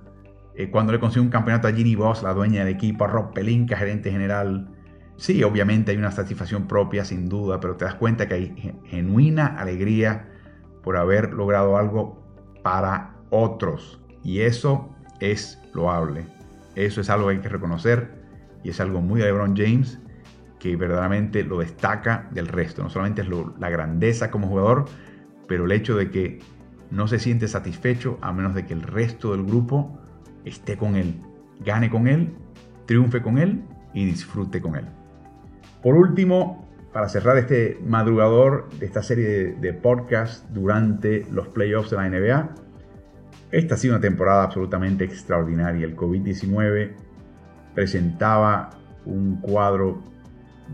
eh, 0.54 0.70
cuando 0.70 0.94
le 0.94 1.00
consigue 1.00 1.22
un 1.22 1.32
campeonato 1.32 1.68
a 1.68 1.72
Ginny 1.72 1.96
Boss, 1.96 2.22
la 2.22 2.36
dueña 2.36 2.64
del 2.64 2.76
equipo, 2.76 3.06
a 3.06 3.08
Rob 3.08 3.34
Pelinka, 3.34 3.76
gerente 3.76 4.12
general. 4.12 4.70
Sí, 5.18 5.42
obviamente 5.42 5.90
hay 5.90 5.98
una 5.98 6.12
satisfacción 6.12 6.68
propia, 6.68 7.04
sin 7.04 7.28
duda, 7.28 7.60
pero 7.60 7.78
te 7.78 7.86
das 7.86 7.96
cuenta 7.96 8.28
que 8.28 8.36
hay 8.36 8.76
genuina 8.86 9.48
alegría 9.58 10.30
por 10.84 10.98
haber 10.98 11.34
logrado 11.34 11.78
algo 11.78 12.24
para 12.62 13.16
otros. 13.32 14.00
Y 14.24 14.42
eso 14.42 14.96
es 15.20 15.60
loable. 15.74 16.28
Eso 16.76 17.02
es 17.02 17.10
algo 17.10 17.30
que 17.30 17.38
hay 17.38 17.40
que 17.40 17.50
reconocer 17.50 18.22
y 18.64 18.70
es 18.70 18.80
algo 18.80 19.02
muy 19.02 19.20
de 19.20 19.26
LeBron 19.26 19.58
James 19.58 20.00
que 20.60 20.76
verdaderamente 20.76 21.44
lo 21.44 21.58
destaca 21.58 22.30
del 22.30 22.50
resto. 22.50 22.84
No 22.84 22.92
solamente 22.92 23.24
es 23.24 23.30
la 23.58 23.70
grandeza 23.72 24.30
como 24.30 24.48
jugador, 24.48 24.86
pero 25.48 25.66
el 25.66 25.72
hecho 25.72 25.98
de 25.98 26.12
que 26.12 26.40
no 26.92 27.08
se 27.08 27.20
siente 27.20 27.48
satisfecho 27.48 28.18
a 28.22 28.34
menos 28.34 28.56
de 28.56 28.66
que 28.66 28.74
el 28.74 28.84
resto 28.84 29.32
del 29.32 29.46
grupo 29.46 30.00
esté 30.46 30.78
con 30.78 30.96
él, 30.96 31.22
gane 31.64 31.90
con 31.90 32.08
él, 32.08 32.34
triunfe 32.86 33.22
con 33.22 33.38
él 33.38 33.64
y 33.94 34.06
disfrute 34.06 34.62
con 34.62 34.76
él. 34.76 34.86
Por 35.84 35.96
último, 35.96 36.68
para 36.92 37.08
cerrar 37.08 37.38
este 37.38 37.80
madrugador 37.86 38.70
de 38.80 38.86
esta 38.86 39.04
serie 39.04 39.28
de, 39.28 39.54
de 39.54 39.74
podcasts 39.74 40.46
durante 40.52 41.26
los 41.32 41.48
playoffs 41.50 41.92
de 41.92 41.98
la 41.98 42.10
NBA, 42.10 42.50
esta 43.52 43.76
ha 43.76 43.78
sido 43.78 43.96
una 43.96 44.02
temporada 44.02 44.44
absolutamente 44.44 45.06
extraordinaria. 45.06 45.86
El 45.86 45.96
COVID-19 45.96 46.92
presentaba 47.74 48.72
un 49.06 49.38
cuadro 49.42 50.04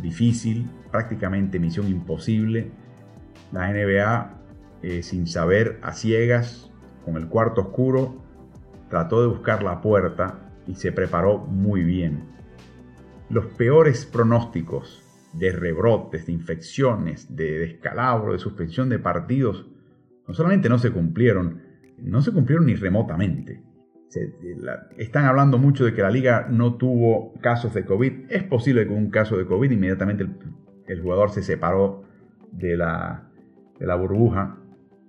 difícil, 0.01 0.69
prácticamente 0.91 1.60
misión 1.60 1.88
imposible. 1.88 2.71
La 3.51 3.71
NBA, 3.71 4.34
eh, 4.87 5.01
sin 5.01 5.25
saber 5.25 5.79
a 5.81 5.93
ciegas, 5.93 6.71
con 7.03 7.17
el 7.17 7.27
cuarto 7.27 7.61
oscuro, 7.61 8.21
trató 8.87 9.19
de 9.19 9.27
buscar 9.27 9.63
la 9.63 9.81
puerta 9.81 10.51
y 10.67 10.75
se 10.75 10.91
preparó 10.91 11.39
muy 11.39 11.83
bien. 11.83 12.25
Los 13.31 13.47
peores 13.47 14.05
pronósticos 14.05 15.01
de 15.33 15.51
rebrotes, 15.51 16.27
de 16.27 16.33
infecciones, 16.33 17.35
de 17.35 17.57
descalabro, 17.57 18.33
de 18.33 18.37
suspensión 18.37 18.87
de 18.89 18.99
partidos, 18.99 19.65
no 20.27 20.35
solamente 20.35 20.69
no 20.69 20.77
se 20.77 20.91
cumplieron, 20.91 21.63
no 21.97 22.21
se 22.21 22.31
cumplieron 22.31 22.67
ni 22.67 22.75
remotamente. 22.75 23.63
están 24.97 25.25
hablando 25.25 25.57
mucho 25.57 25.83
de 25.83 25.95
que 25.95 26.03
la 26.03 26.11
liga 26.11 26.47
no 26.47 26.75
tuvo 26.75 27.33
casos 27.41 27.73
de 27.73 27.85
COVID. 27.85 28.29
Es 28.29 28.43
posible 28.43 28.85
que 28.85 28.93
un 28.93 29.09
caso 29.09 29.35
de 29.35 29.47
COVID 29.47 29.71
inmediatamente 29.71 30.27
el, 30.85 31.01
jugador 31.01 31.31
se 31.31 31.41
separó 31.41 32.03
de 32.51 32.77
la, 32.77 33.31
de 33.79 33.87
la 33.87 33.95
burbuja 33.95 34.59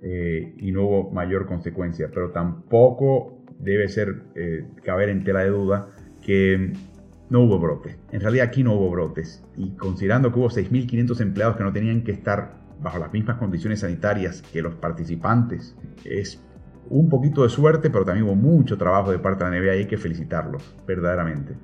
eh, 0.02 0.54
y 0.56 0.72
no 0.72 0.82
hubo 0.84 1.10
mayor 1.10 1.46
consecuencia. 1.46 2.10
Pero 2.12 2.30
tampoco 2.30 3.42
debe 3.58 3.88
ser 3.88 4.24
eh, 4.34 4.66
caber 4.82 5.08
en 5.08 5.24
tela 5.24 5.40
de 5.40 5.50
duda 5.50 5.88
que 6.24 6.72
no 7.30 7.40
hubo 7.40 7.58
brotes. 7.58 7.98
En 8.12 8.20
realidad 8.20 8.46
aquí 8.46 8.62
no 8.62 8.74
hubo 8.74 8.90
brotes. 8.90 9.44
Y 9.56 9.70
considerando 9.76 10.32
que 10.32 10.38
hubo 10.38 10.48
6.500 10.48 11.20
empleados 11.20 11.56
que 11.56 11.64
no 11.64 11.72
tenían 11.72 12.02
que 12.02 12.12
estar 12.12 12.66
bajo 12.80 12.98
las 12.98 13.12
mismas 13.12 13.36
condiciones 13.38 13.80
sanitarias 13.80 14.42
que 14.42 14.62
los 14.62 14.74
participantes, 14.74 15.76
es 16.04 16.42
un 16.88 17.08
poquito 17.08 17.42
de 17.42 17.48
suerte, 17.48 17.90
pero 17.90 18.04
también 18.04 18.26
hubo 18.26 18.34
mucho 18.34 18.78
trabajo 18.78 19.10
de 19.10 19.18
parte 19.18 19.44
de 19.44 19.50
la 19.50 19.58
NBA 19.58 19.74
y 19.74 19.78
hay 19.78 19.86
que 19.86 19.96
felicitarlos, 19.96 20.74
verdaderamente. 20.86 21.54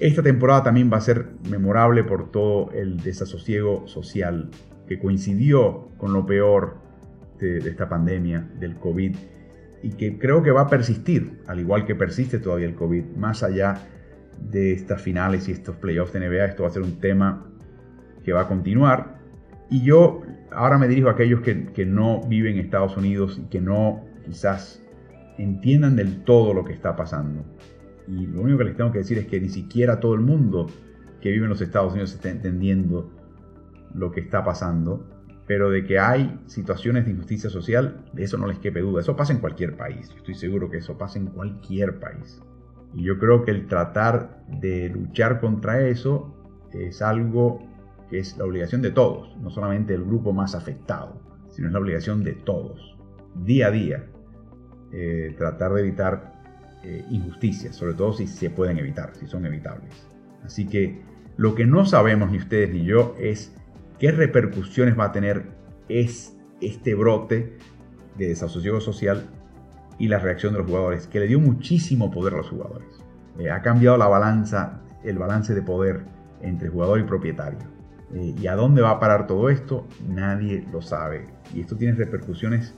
Esta 0.00 0.22
temporada 0.22 0.64
también 0.64 0.90
va 0.92 0.96
a 0.96 1.02
ser 1.02 1.28
memorable 1.48 2.02
por 2.04 2.30
todo 2.30 2.70
el 2.72 2.98
desasosiego 2.98 3.86
social 3.86 4.50
que 4.88 4.98
coincidió 4.98 5.88
con 5.98 6.12
lo 6.12 6.26
peor 6.26 6.78
de, 7.38 7.58
esta 7.58 7.88
pandemia, 7.88 8.48
del 8.58 8.76
COVID, 8.76 9.16
y 9.82 9.90
que 9.90 10.18
creo 10.18 10.42
que 10.42 10.50
va 10.50 10.62
a 10.62 10.68
persistir, 10.68 11.42
al 11.46 11.60
igual 11.60 11.84
que 11.84 11.94
persiste 11.94 12.38
todavía 12.38 12.66
el 12.66 12.74
COVID, 12.74 13.04
más 13.16 13.42
allá 13.42 13.86
de 14.40 14.72
estas 14.72 15.02
finales 15.02 15.48
y 15.48 15.52
estos 15.52 15.76
playoffs 15.76 16.12
de 16.12 16.20
NBA. 16.20 16.44
Esto 16.46 16.62
va 16.62 16.68
a 16.70 16.72
ser 16.72 16.82
un 16.82 16.98
tema 17.00 17.46
que 18.24 18.32
va 18.32 18.42
a 18.42 18.48
continuar. 18.48 19.18
Y 19.70 19.82
yo 19.82 20.22
ahora 20.50 20.78
me 20.78 20.88
dirijo 20.88 21.08
a 21.08 21.12
aquellos 21.12 21.40
que, 21.40 21.66
que 21.66 21.84
no 21.84 22.22
viven 22.22 22.54
en 22.54 22.64
Estados 22.64 22.96
Unidos 22.96 23.40
y 23.42 23.48
que 23.48 23.60
no 23.60 24.04
quizás 24.24 24.82
entiendan 25.38 25.96
del 25.96 26.24
todo 26.24 26.54
lo 26.54 26.64
que 26.64 26.72
está 26.72 26.96
pasando. 26.96 27.44
Y 28.06 28.26
lo 28.26 28.42
único 28.42 28.58
que 28.58 28.64
les 28.64 28.76
tengo 28.76 28.92
que 28.92 28.98
decir 28.98 29.18
es 29.18 29.26
que 29.26 29.40
ni 29.40 29.48
siquiera 29.48 30.00
todo 30.00 30.14
el 30.14 30.20
mundo 30.20 30.66
que 31.20 31.30
vive 31.30 31.44
en 31.44 31.50
los 31.50 31.60
Estados 31.60 31.92
Unidos 31.92 32.14
está 32.14 32.30
entendiendo 32.30 33.10
lo 33.94 34.10
que 34.10 34.20
está 34.20 34.44
pasando, 34.44 35.08
pero 35.46 35.70
de 35.70 35.84
que 35.84 35.98
hay 35.98 36.40
situaciones 36.46 37.04
de 37.04 37.12
injusticia 37.12 37.50
social, 37.50 38.04
de 38.12 38.24
eso 38.24 38.38
no 38.38 38.46
les 38.46 38.58
quepe 38.58 38.80
duda. 38.80 39.00
Eso 39.00 39.16
pasa 39.16 39.32
en 39.32 39.40
cualquier 39.40 39.76
país. 39.76 40.10
estoy 40.16 40.34
seguro 40.34 40.70
que 40.70 40.78
eso 40.78 40.96
pasa 40.96 41.18
en 41.18 41.26
cualquier 41.26 41.98
país. 41.98 42.40
Y 42.94 43.04
yo 43.04 43.18
creo 43.18 43.44
que 43.44 43.50
el 43.50 43.66
tratar 43.66 44.44
de 44.48 44.88
luchar 44.88 45.40
contra 45.40 45.86
eso 45.86 46.34
es 46.72 47.02
algo 47.02 47.60
que 48.08 48.18
es 48.20 48.36
la 48.38 48.44
obligación 48.44 48.82
de 48.82 48.90
todos, 48.90 49.36
no 49.38 49.50
solamente 49.50 49.92
del 49.92 50.04
grupo 50.04 50.32
más 50.32 50.54
afectado, 50.54 51.20
sino 51.50 51.68
es 51.68 51.72
la 51.72 51.80
obligación 51.80 52.22
de 52.24 52.32
todos, 52.32 52.96
día 53.34 53.68
a 53.68 53.70
día, 53.70 54.06
eh, 54.92 55.34
tratar 55.36 55.72
de 55.72 55.80
evitar 55.80 56.34
eh, 56.82 57.04
injusticias, 57.10 57.74
sobre 57.76 57.94
todo 57.94 58.12
si 58.12 58.26
se 58.26 58.50
pueden 58.50 58.78
evitar, 58.78 59.14
si 59.14 59.26
son 59.26 59.44
evitables. 59.46 60.06
Así 60.44 60.66
que 60.66 61.02
lo 61.36 61.54
que 61.54 61.66
no 61.66 61.84
sabemos 61.84 62.30
ni 62.30 62.38
ustedes 62.38 62.70
ni 62.72 62.84
yo 62.84 63.16
es 63.18 63.56
qué 63.98 64.10
repercusiones 64.12 64.98
va 64.98 65.06
a 65.06 65.12
tener 65.12 65.52
es 65.88 66.36
este 66.60 66.94
brote 66.94 67.56
de 68.16 68.28
desasosiego 68.28 68.80
social 68.80 69.28
y 69.98 70.08
la 70.08 70.18
reacción 70.18 70.52
de 70.52 70.60
los 70.60 70.68
jugadores, 70.68 71.06
que 71.06 71.20
le 71.20 71.26
dio 71.26 71.40
muchísimo 71.40 72.10
poder 72.10 72.34
a 72.34 72.38
los 72.38 72.50
jugadores. 72.50 72.88
Eh, 73.38 73.50
ha 73.50 73.62
cambiado 73.62 73.96
la 73.96 74.06
balanza, 74.06 74.80
el 75.04 75.18
balance 75.18 75.54
de 75.54 75.62
poder 75.62 76.04
entre 76.40 76.68
jugador 76.68 77.00
y 77.00 77.04
propietario. 77.04 77.58
Eh, 78.14 78.34
¿Y 78.36 78.46
a 78.46 78.54
dónde 78.54 78.82
va 78.82 78.90
a 78.90 79.00
parar 79.00 79.26
todo 79.26 79.50
esto? 79.50 79.86
Nadie 80.08 80.66
lo 80.72 80.82
sabe. 80.82 81.26
Y 81.54 81.60
esto 81.60 81.76
tiene 81.76 81.94
repercusiones 81.94 82.74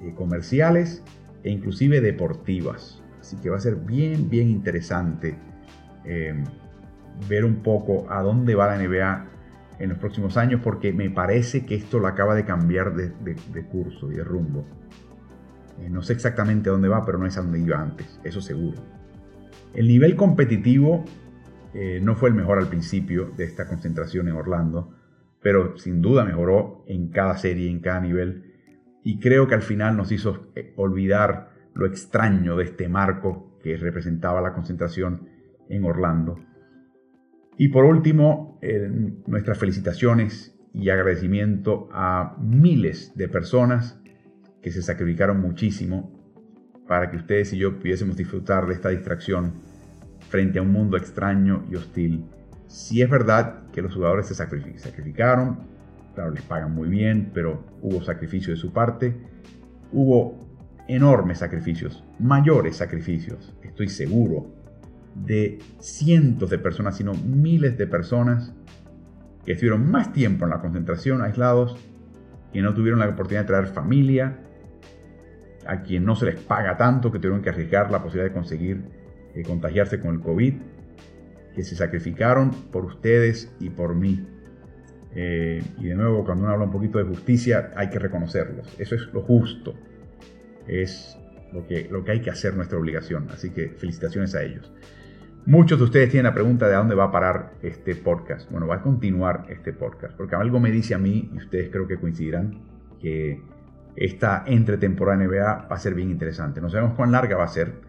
eh, 0.00 0.14
comerciales 0.14 1.02
e 1.42 1.50
inclusive 1.50 2.00
deportivas. 2.00 3.02
Así 3.20 3.36
que 3.36 3.50
va 3.50 3.56
a 3.56 3.60
ser 3.60 3.76
bien, 3.76 4.28
bien 4.28 4.48
interesante 4.48 5.36
ver 7.28 7.44
un 7.44 7.56
poco 7.56 8.10
a 8.10 8.22
dónde 8.22 8.54
va 8.54 8.68
la 8.68 8.82
NBA 8.82 9.26
en 9.78 9.90
los 9.90 9.98
próximos 9.98 10.36
años 10.36 10.60
porque 10.62 10.92
me 10.92 11.10
parece 11.10 11.64
que 11.64 11.74
esto 11.74 11.98
lo 11.98 12.08
acaba 12.08 12.34
de 12.34 12.44
cambiar 12.44 12.94
de, 12.94 13.66
curso 13.66 14.10
y 14.10 14.16
de 14.16 14.24
rumbo. 14.24 14.66
no 15.90 16.02
sé 16.02 16.12
exactamente 16.12 16.70
dónde 16.70 16.88
va, 16.88 17.04
pero 17.04 17.18
no 17.18 17.26
es 17.26 17.36
a 17.38 17.42
donde 17.42 17.60
iba 17.60 17.80
antes, 17.80 18.20
eso 18.24 18.40
seguro. 18.40 18.78
El 19.74 19.86
nivel 19.86 20.16
competitivo 20.16 21.04
eh, 21.74 22.00
no 22.02 22.14
fue 22.14 22.30
el 22.30 22.34
mejor 22.34 22.58
al 22.58 22.68
principio 22.68 23.30
de 23.36 23.44
esta 23.44 23.68
concentración 23.68 24.28
en 24.28 24.34
Orlando, 24.34 24.94
pero 25.40 25.76
sin 25.78 26.00
duda 26.00 26.24
mejoró 26.24 26.84
en 26.86 27.10
cada 27.10 27.36
serie, 27.36 27.70
en 27.70 27.80
cada 27.80 28.00
nivel, 28.00 28.54
y 29.04 29.20
creo 29.20 29.46
que 29.46 29.54
al 29.54 29.62
final 29.62 29.96
nos 29.96 30.10
hizo 30.10 30.48
eh, 30.54 30.72
olvidar 30.76 31.50
lo 31.74 31.86
extraño 31.86 32.56
de 32.56 32.64
este 32.64 32.88
marco 32.88 33.58
que 33.62 33.76
representaba 33.76 34.40
la 34.40 34.52
concentración 34.52 35.28
en 35.68 35.84
Orlando. 35.84 36.38
Y 37.58 37.68
por 37.68 37.84
último, 37.84 38.60
nuestras 39.26 39.58
felicitaciones 39.58 40.56
y 40.72 40.90
agradecimiento 40.90 41.88
a 41.92 42.36
miles 42.40 43.12
de 43.16 43.28
personas 43.28 44.00
que 44.62 44.70
se 44.70 44.80
sacrificaron 44.80 45.40
muchísimo 45.40 46.12
para 46.86 47.10
que 47.10 47.16
ustedes 47.16 47.52
y 47.52 47.58
yo 47.58 47.78
pudiésemos 47.80 48.16
disfrutar 48.16 48.66
de 48.66 48.74
esta 48.74 48.90
distracción 48.90 49.54
frente 50.28 50.60
a 50.60 50.62
un 50.62 50.70
mundo 50.70 50.96
extraño 50.96 51.64
y 51.68 51.74
hostil. 51.74 52.24
Si 52.68 53.02
es 53.02 53.10
verdad 53.10 53.68
que 53.72 53.82
los 53.82 53.92
jugadores 53.92 54.26
se 54.26 54.34
sacrificaron, 54.36 55.58
claro, 56.14 56.30
les 56.30 56.42
pagan 56.42 56.72
muy 56.72 56.88
bien, 56.88 57.32
pero 57.34 57.64
hubo 57.82 58.02
sacrificio 58.02 58.52
de 58.52 58.60
su 58.60 58.72
parte, 58.72 59.16
hubo 59.92 60.46
enormes 60.86 61.38
sacrificios, 61.38 62.04
mayores 62.20 62.76
sacrificios, 62.76 63.56
estoy 63.62 63.88
seguro, 63.88 64.54
de 65.24 65.58
cientos 65.80 66.50
de 66.50 66.58
personas, 66.58 66.96
sino 66.96 67.14
miles 67.14 67.76
de 67.76 67.86
personas 67.86 68.54
que 69.44 69.52
estuvieron 69.52 69.90
más 69.90 70.12
tiempo 70.12 70.44
en 70.44 70.50
la 70.50 70.60
concentración, 70.60 71.22
aislados, 71.22 71.76
y 72.52 72.60
no 72.60 72.74
tuvieron 72.74 73.00
la 73.00 73.08
oportunidad 73.08 73.42
de 73.42 73.46
traer 73.46 73.66
familia, 73.66 74.38
a 75.66 75.82
quien 75.82 76.04
no 76.04 76.16
se 76.16 76.26
les 76.26 76.40
paga 76.40 76.76
tanto, 76.76 77.12
que 77.12 77.18
tuvieron 77.18 77.42
que 77.42 77.50
arriesgar 77.50 77.90
la 77.90 78.02
posibilidad 78.02 78.30
de 78.30 78.34
conseguir 78.34 78.84
eh, 79.34 79.42
contagiarse 79.42 80.00
con 80.00 80.14
el 80.14 80.20
COVID, 80.20 80.54
que 81.54 81.62
se 81.62 81.76
sacrificaron 81.76 82.50
por 82.70 82.84
ustedes 82.84 83.54
y 83.60 83.70
por 83.70 83.94
mí. 83.94 84.26
Eh, 85.14 85.62
y 85.78 85.86
de 85.86 85.94
nuevo, 85.94 86.24
cuando 86.24 86.44
uno 86.44 86.52
habla 86.52 86.66
un 86.66 86.70
poquito 86.70 86.98
de 86.98 87.04
justicia, 87.04 87.70
hay 87.74 87.90
que 87.90 87.98
reconocerlos. 87.98 88.74
Eso 88.78 88.94
es 88.94 89.02
lo 89.12 89.22
justo. 89.22 89.74
Es 90.66 91.18
lo 91.52 91.66
que, 91.66 91.88
lo 91.90 92.04
que 92.04 92.12
hay 92.12 92.20
que 92.20 92.30
hacer, 92.30 92.54
nuestra 92.54 92.78
obligación. 92.78 93.28
Así 93.30 93.50
que 93.50 93.70
felicitaciones 93.70 94.34
a 94.34 94.42
ellos. 94.42 94.72
Muchos 95.48 95.78
de 95.78 95.86
ustedes 95.86 96.10
tienen 96.10 96.24
la 96.24 96.34
pregunta 96.34 96.68
de 96.68 96.74
a 96.74 96.78
dónde 96.78 96.94
va 96.94 97.04
a 97.04 97.10
parar 97.10 97.54
este 97.62 97.94
podcast. 97.94 98.50
Bueno, 98.50 98.66
va 98.66 98.74
a 98.74 98.82
continuar 98.82 99.46
este 99.48 99.72
podcast, 99.72 100.14
porque 100.14 100.36
algo 100.36 100.60
me 100.60 100.70
dice 100.70 100.94
a 100.94 100.98
mí, 100.98 101.30
y 101.32 101.38
ustedes 101.38 101.70
creo 101.70 101.88
que 101.88 101.98
coincidirán, 101.98 102.60
que 103.00 103.40
esta 103.96 104.44
entretemporada 104.46 105.24
NBA 105.24 105.68
va 105.72 105.74
a 105.74 105.78
ser 105.78 105.94
bien 105.94 106.10
interesante. 106.10 106.60
No 106.60 106.68
sabemos 106.68 106.96
cuán 106.96 107.12
larga 107.12 107.38
va 107.38 107.44
a 107.44 107.48
ser. 107.48 107.80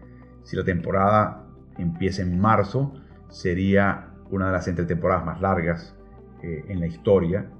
Si 0.42 0.56
la 0.56 0.64
temporada 0.64 1.44
empieza 1.76 2.22
en 2.22 2.40
marzo, 2.40 2.94
sería 3.28 4.08
una 4.30 4.46
de 4.46 4.52
las 4.52 4.66
entretemporadas 4.66 5.26
más 5.26 5.42
largas 5.42 5.94
eh, 6.42 6.64
en 6.66 6.80
la 6.80 6.86
historia. 6.86 7.50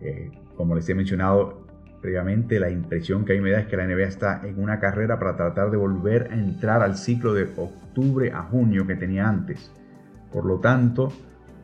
Eh, 0.00 0.30
como 0.56 0.74
les 0.74 0.88
he 0.88 0.94
mencionado 0.94 1.63
previamente, 2.04 2.60
la 2.60 2.68
impresión 2.68 3.24
que 3.24 3.32
a 3.32 3.36
mí 3.36 3.40
me 3.40 3.50
da 3.50 3.60
es 3.60 3.66
que 3.66 3.78
la 3.78 3.86
NBA 3.86 4.02
está 4.02 4.42
en 4.44 4.62
una 4.62 4.78
carrera 4.78 5.18
para 5.18 5.36
tratar 5.36 5.70
de 5.70 5.78
volver 5.78 6.28
a 6.30 6.34
entrar 6.34 6.82
al 6.82 6.98
ciclo 6.98 7.32
de 7.32 7.44
octubre 7.56 8.30
a 8.30 8.42
junio 8.42 8.86
que 8.86 8.94
tenía 8.94 9.26
antes. 9.26 9.72
Por 10.30 10.44
lo 10.44 10.60
tanto, 10.60 11.10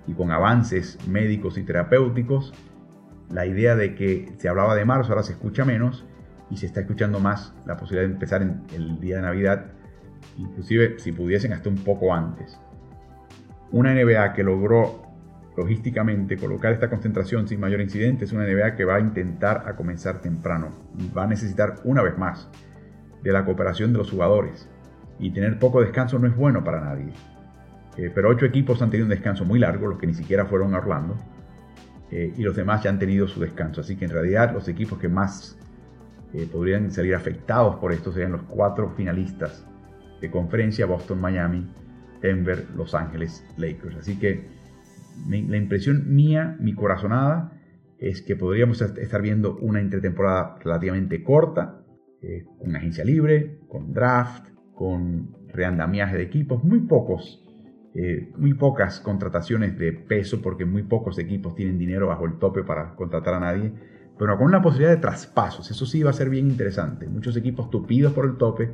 y 0.06 0.14
con 0.14 0.30
avances 0.30 0.96
médicos 1.06 1.58
y 1.58 1.62
terapéuticos, 1.62 2.54
la 3.28 3.44
idea 3.44 3.76
de 3.76 3.94
que 3.94 4.32
se 4.38 4.48
hablaba 4.48 4.74
de 4.74 4.86
marzo 4.86 5.12
ahora 5.12 5.24
se 5.24 5.32
escucha 5.32 5.66
menos 5.66 6.06
y 6.48 6.56
se 6.56 6.64
está 6.64 6.80
escuchando 6.80 7.20
más 7.20 7.52
la 7.66 7.76
posibilidad 7.76 8.08
de 8.08 8.14
empezar 8.14 8.40
en 8.40 8.62
el 8.74 8.98
día 8.98 9.16
de 9.16 9.22
Navidad, 9.22 9.66
inclusive 10.38 10.98
si 11.00 11.12
pudiesen 11.12 11.52
hasta 11.52 11.68
un 11.68 11.84
poco 11.84 12.14
antes. 12.14 12.58
Una 13.72 13.92
NBA 13.92 14.32
que 14.32 14.42
logró 14.42 15.02
logísticamente 15.60 16.38
colocar 16.38 16.72
esta 16.72 16.88
concentración 16.88 17.46
sin 17.46 17.60
mayor 17.60 17.82
incidente 17.82 18.24
es 18.24 18.32
una 18.32 18.44
NBA 18.44 18.76
que 18.76 18.86
va 18.86 18.96
a 18.96 19.00
intentar 19.00 19.64
a 19.66 19.76
comenzar 19.76 20.22
temprano. 20.22 20.70
Va 21.16 21.24
a 21.24 21.26
necesitar 21.26 21.76
una 21.84 22.02
vez 22.02 22.16
más 22.16 22.48
de 23.22 23.30
la 23.30 23.44
cooperación 23.44 23.92
de 23.92 23.98
los 23.98 24.10
jugadores. 24.10 24.68
Y 25.18 25.32
tener 25.32 25.58
poco 25.58 25.82
descanso 25.82 26.18
no 26.18 26.26
es 26.26 26.34
bueno 26.34 26.64
para 26.64 26.80
nadie. 26.80 27.12
Eh, 27.98 28.10
pero 28.14 28.30
ocho 28.30 28.46
equipos 28.46 28.80
han 28.80 28.88
tenido 28.88 29.04
un 29.04 29.10
descanso 29.10 29.44
muy 29.44 29.58
largo, 29.58 29.86
los 29.86 29.98
que 29.98 30.06
ni 30.06 30.14
siquiera 30.14 30.46
fueron 30.46 30.74
a 30.74 30.78
Orlando. 30.78 31.16
Eh, 32.10 32.32
y 32.38 32.42
los 32.42 32.56
demás 32.56 32.82
ya 32.82 32.88
han 32.88 32.98
tenido 32.98 33.28
su 33.28 33.38
descanso. 33.38 33.82
Así 33.82 33.96
que 33.96 34.06
en 34.06 34.12
realidad 34.12 34.54
los 34.54 34.66
equipos 34.66 34.98
que 34.98 35.08
más 35.08 35.58
podrían 36.52 36.92
salir 36.92 37.16
afectados 37.16 37.74
por 37.76 37.92
esto 37.92 38.12
serían 38.12 38.30
los 38.30 38.42
cuatro 38.42 38.92
finalistas 38.96 39.66
de 40.20 40.30
conferencia, 40.30 40.86
Boston, 40.86 41.20
Miami, 41.20 41.66
Denver, 42.22 42.66
Los 42.76 42.94
Ángeles, 42.94 43.44
Lakers. 43.56 43.96
Así 43.96 44.16
que 44.16 44.59
la 45.28 45.56
impresión 45.56 46.14
mía, 46.14 46.56
mi 46.60 46.74
corazonada, 46.74 47.52
es 47.98 48.22
que 48.22 48.36
podríamos 48.36 48.80
estar 48.80 49.22
viendo 49.22 49.56
una 49.56 49.80
entretemporada 49.80 50.56
relativamente 50.62 51.22
corta, 51.22 51.82
eh, 52.22 52.44
con 52.58 52.74
agencia 52.74 53.04
libre, 53.04 53.60
con 53.68 53.92
draft, 53.92 54.46
con 54.74 55.36
reandamiaje 55.48 56.16
de 56.16 56.22
equipos, 56.22 56.64
muy 56.64 56.80
pocos, 56.80 57.44
eh, 57.94 58.30
muy 58.36 58.54
pocas 58.54 59.00
contrataciones 59.00 59.78
de 59.78 59.92
peso, 59.92 60.40
porque 60.40 60.64
muy 60.64 60.82
pocos 60.84 61.18
equipos 61.18 61.54
tienen 61.54 61.78
dinero 61.78 62.06
bajo 62.06 62.24
el 62.26 62.38
tope 62.38 62.62
para 62.62 62.94
contratar 62.94 63.34
a 63.34 63.40
nadie 63.40 63.72
pero 64.20 64.36
con 64.36 64.48
una 64.48 64.60
posibilidad 64.60 64.90
de 64.90 65.00
traspasos. 65.00 65.70
Eso 65.70 65.86
sí 65.86 66.02
va 66.02 66.10
a 66.10 66.12
ser 66.12 66.28
bien 66.28 66.46
interesante. 66.46 67.08
Muchos 67.08 67.38
equipos 67.38 67.70
tupidos 67.70 68.12
por 68.12 68.26
el 68.26 68.36
tope, 68.36 68.70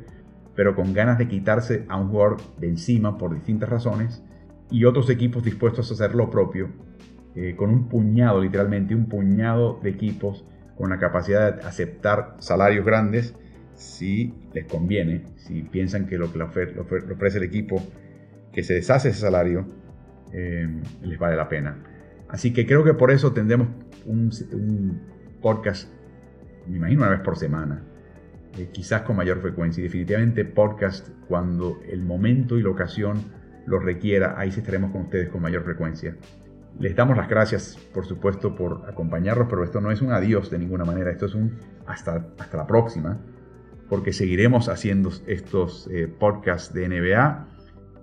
pero 0.57 0.75
con 0.75 0.91
ganas 0.91 1.17
de 1.17 1.29
quitarse 1.29 1.85
a 1.87 1.95
un 1.95 2.09
jugador 2.09 2.35
de 2.59 2.67
encima 2.67 3.17
por 3.17 3.33
distintas 3.33 3.69
razones, 3.69 4.21
y 4.69 4.85
otros 4.85 5.09
equipos 5.09 5.43
dispuestos 5.43 5.89
a 5.89 5.93
hacer 5.93 6.15
lo 6.15 6.29
propio, 6.29 6.69
eh, 7.35 7.55
con 7.55 7.69
un 7.69 7.87
puñado, 7.87 8.41
literalmente 8.41 8.95
un 8.95 9.07
puñado 9.07 9.79
de 9.81 9.89
equipos 9.89 10.45
con 10.75 10.89
la 10.89 10.99
capacidad 10.99 11.55
de 11.55 11.61
aceptar 11.63 12.35
salarios 12.39 12.85
grandes 12.85 13.35
si 13.73 14.33
les 14.53 14.65
conviene, 14.65 15.23
si 15.35 15.61
piensan 15.63 16.07
que 16.07 16.17
lo 16.17 16.31
que 16.31 16.39
le 16.39 16.45
ofrece 16.45 17.37
el 17.37 17.43
equipo 17.43 17.81
que 18.51 18.63
se 18.63 18.73
deshace 18.73 19.09
ese 19.09 19.19
salario 19.19 19.67
eh, 20.33 20.67
les 21.03 21.19
vale 21.19 21.35
la 21.35 21.47
pena. 21.47 21.77
Así 22.29 22.53
que 22.53 22.65
creo 22.65 22.83
que 22.83 22.93
por 22.93 23.11
eso 23.11 23.33
tendremos 23.33 23.69
un 24.05 25.01
podcast, 25.41 25.89
me 26.67 26.77
imagino 26.77 27.03
una 27.03 27.11
vez 27.11 27.21
por 27.21 27.37
semana, 27.37 27.83
eh, 28.57 28.69
quizás 28.71 29.03
con 29.03 29.15
mayor 29.15 29.39
frecuencia. 29.41 29.81
Y 29.81 29.83
definitivamente 29.83 30.43
podcast 30.43 31.09
cuando 31.27 31.79
el 31.87 32.01
momento 32.03 32.57
y 32.57 32.63
la 32.63 32.69
ocasión 32.69 33.36
lo 33.67 33.79
requiera, 33.79 34.33
ahí 34.37 34.51
sí 34.51 34.61
estaremos 34.61 34.91
con 34.91 35.01
ustedes 35.01 35.29
con 35.29 35.41
mayor 35.41 35.63
frecuencia. 35.63 36.15
Les 36.79 36.95
damos 36.95 37.15
las 37.17 37.29
gracias, 37.29 37.77
por 37.93 38.05
supuesto, 38.05 38.55
por 38.55 38.83
acompañarnos, 38.87 39.47
pero 39.49 39.63
esto 39.63 39.81
no 39.81 39.91
es 39.91 40.01
un 40.01 40.11
adiós 40.11 40.49
de 40.49 40.57
ninguna 40.57 40.85
manera, 40.85 41.11
esto 41.11 41.27
es 41.27 41.35
un 41.35 41.57
hasta, 41.85 42.27
hasta 42.39 42.57
la 42.57 42.65
próxima, 42.65 43.19
porque 43.89 44.13
seguiremos 44.13 44.69
haciendo 44.69 45.11
estos 45.27 45.87
eh, 45.91 46.07
podcasts 46.07 46.73
de 46.73 46.89
NBA 46.89 47.47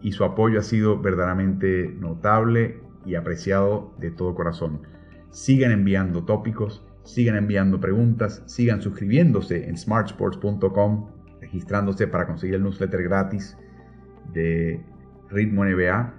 y 0.02 0.12
su 0.12 0.24
apoyo 0.24 0.60
ha 0.60 0.62
sido 0.62 1.00
verdaderamente 1.00 1.88
notable 1.88 2.80
y 3.04 3.16
apreciado 3.16 3.94
de 3.98 4.10
todo 4.12 4.34
corazón. 4.34 4.82
Sigan 5.30 5.72
enviando 5.72 6.24
tópicos, 6.24 6.84
Sigan 7.04 7.36
enviando 7.36 7.80
preguntas, 7.80 8.42
sigan 8.46 8.80
suscribiéndose 8.80 9.68
en 9.68 9.76
smartsports.com, 9.76 11.10
registrándose 11.40 12.06
para 12.06 12.26
conseguir 12.26 12.54
el 12.54 12.62
newsletter 12.62 13.02
gratis 13.02 13.58
de 14.32 14.82
Ritmo 15.30 15.64
NBA 15.64 16.14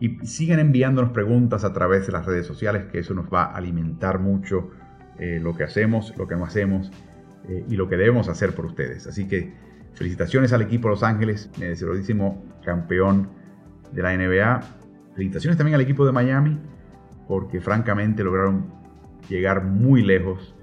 y 0.00 0.26
sigan 0.26 0.60
enviándonos 0.60 1.10
preguntas 1.10 1.64
a 1.64 1.72
través 1.72 2.06
de 2.06 2.12
las 2.12 2.26
redes 2.26 2.46
sociales, 2.46 2.84
que 2.92 3.00
eso 3.00 3.14
nos 3.14 3.26
va 3.32 3.44
a 3.44 3.56
alimentar 3.56 4.20
mucho 4.20 4.70
eh, 5.18 5.40
lo 5.42 5.56
que 5.56 5.64
hacemos, 5.64 6.14
lo 6.16 6.28
que 6.28 6.36
no 6.36 6.44
hacemos 6.44 6.92
eh, 7.48 7.64
y 7.68 7.76
lo 7.76 7.88
que 7.88 7.96
debemos 7.96 8.28
hacer 8.28 8.54
por 8.54 8.66
ustedes. 8.66 9.06
Así 9.06 9.26
que 9.26 9.52
Felicitaciones 9.98 10.52
al 10.52 10.62
equipo 10.62 10.86
de 10.86 10.94
Los 10.94 11.02
Ángeles, 11.02 11.50
merecedísimo 11.58 12.44
campeón 12.64 13.30
de 13.92 14.02
la 14.02 14.16
NBA. 14.16 14.60
Felicitaciones 15.16 15.56
también 15.56 15.74
al 15.74 15.80
equipo 15.80 16.06
de 16.06 16.12
Miami, 16.12 16.56
porque 17.26 17.60
francamente 17.60 18.22
lograron 18.22 18.66
llegar 19.28 19.64
muy 19.64 20.02
lejos 20.02 20.54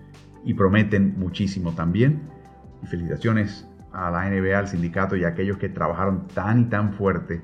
y 0.46 0.54
prometen 0.54 1.20
muchísimo 1.20 1.74
también. 1.74 2.22
Y 2.82 2.88
felicitaciones 2.88 3.68
a 3.92 4.10
la 4.10 4.30
NBA, 4.30 4.58
al 4.58 4.70
sindicato 4.70 5.18
y 5.18 5.26
a 5.26 5.30
aquellos 5.30 5.58
que 5.58 5.68
trabajaron 5.68 6.28
tan 6.28 6.62
y 6.62 6.66
tan 6.66 6.94
fuerte 6.94 7.42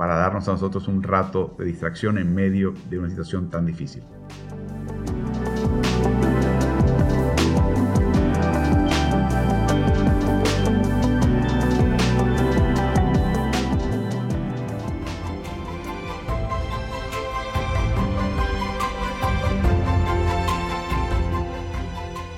para 0.00 0.14
darnos 0.14 0.48
a 0.48 0.52
nosotros 0.52 0.88
un 0.88 1.02
rato 1.02 1.54
de 1.58 1.66
distracción 1.66 2.16
en 2.16 2.34
medio 2.34 2.72
de 2.88 2.98
una 2.98 3.10
situación 3.10 3.50
tan 3.50 3.66
difícil. 3.66 4.02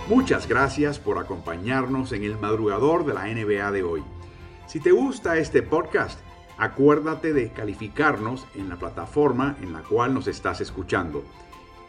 Muchas 0.09 0.49
gracias 0.49 0.99
por 0.99 1.19
acompañarnos 1.19 2.11
en 2.11 2.25
el 2.25 2.37
madrugador 2.39 3.07
de 3.07 3.15
la 3.15 3.27
NBA 3.27 3.71
de 3.71 3.85
hoy. 3.85 4.03
Si 4.67 4.81
te 4.81 4.91
gusta 4.91 5.37
este 5.37 5.63
podcast, 5.63 6.19
acuérdate 6.59 7.33
de 7.33 7.51
calificarnos 7.51 8.47
en 8.55 8.69
la 8.69 8.77
plataforma 8.77 9.57
en 9.63 9.73
la 9.73 9.81
cual 9.81 10.15
nos 10.15 10.27
estás 10.27 10.61
escuchando. 10.61 11.25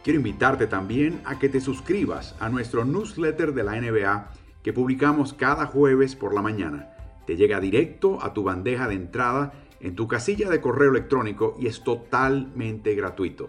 Quiero 0.02 0.18
invitarte 0.18 0.66
también 0.66 1.20
a 1.24 1.38
que 1.38 1.48
te 1.48 1.60
suscribas 1.60 2.34
a 2.38 2.48
nuestro 2.48 2.84
newsletter 2.84 3.54
de 3.54 3.64
la 3.64 3.80
NBA 3.80 4.30
que 4.62 4.72
publicamos 4.72 5.32
cada 5.32 5.66
jueves 5.66 6.14
por 6.14 6.34
la 6.34 6.42
mañana. 6.42 6.90
Te 7.26 7.36
llega 7.36 7.60
directo 7.60 8.22
a 8.22 8.34
tu 8.34 8.42
bandeja 8.42 8.88
de 8.88 8.94
entrada 8.94 9.52
en 9.80 9.94
tu 9.94 10.08
casilla 10.08 10.48
de 10.50 10.60
correo 10.60 10.90
electrónico 10.90 11.56
y 11.58 11.66
es 11.66 11.82
totalmente 11.82 12.94
gratuito. 12.94 13.48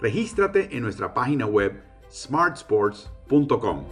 Regístrate 0.00 0.76
en 0.76 0.82
nuestra 0.82 1.14
página 1.14 1.46
web 1.46 1.82
smartsports.com. 2.10 3.84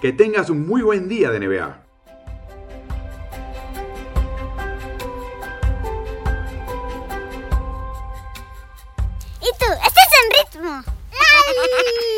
Que 0.00 0.12
tengas 0.12 0.50
un 0.50 0.66
muy 0.66 0.82
buen 0.82 1.08
día 1.08 1.30
de 1.30 1.40
NBA. 1.40 1.83
Yay! 11.64 12.13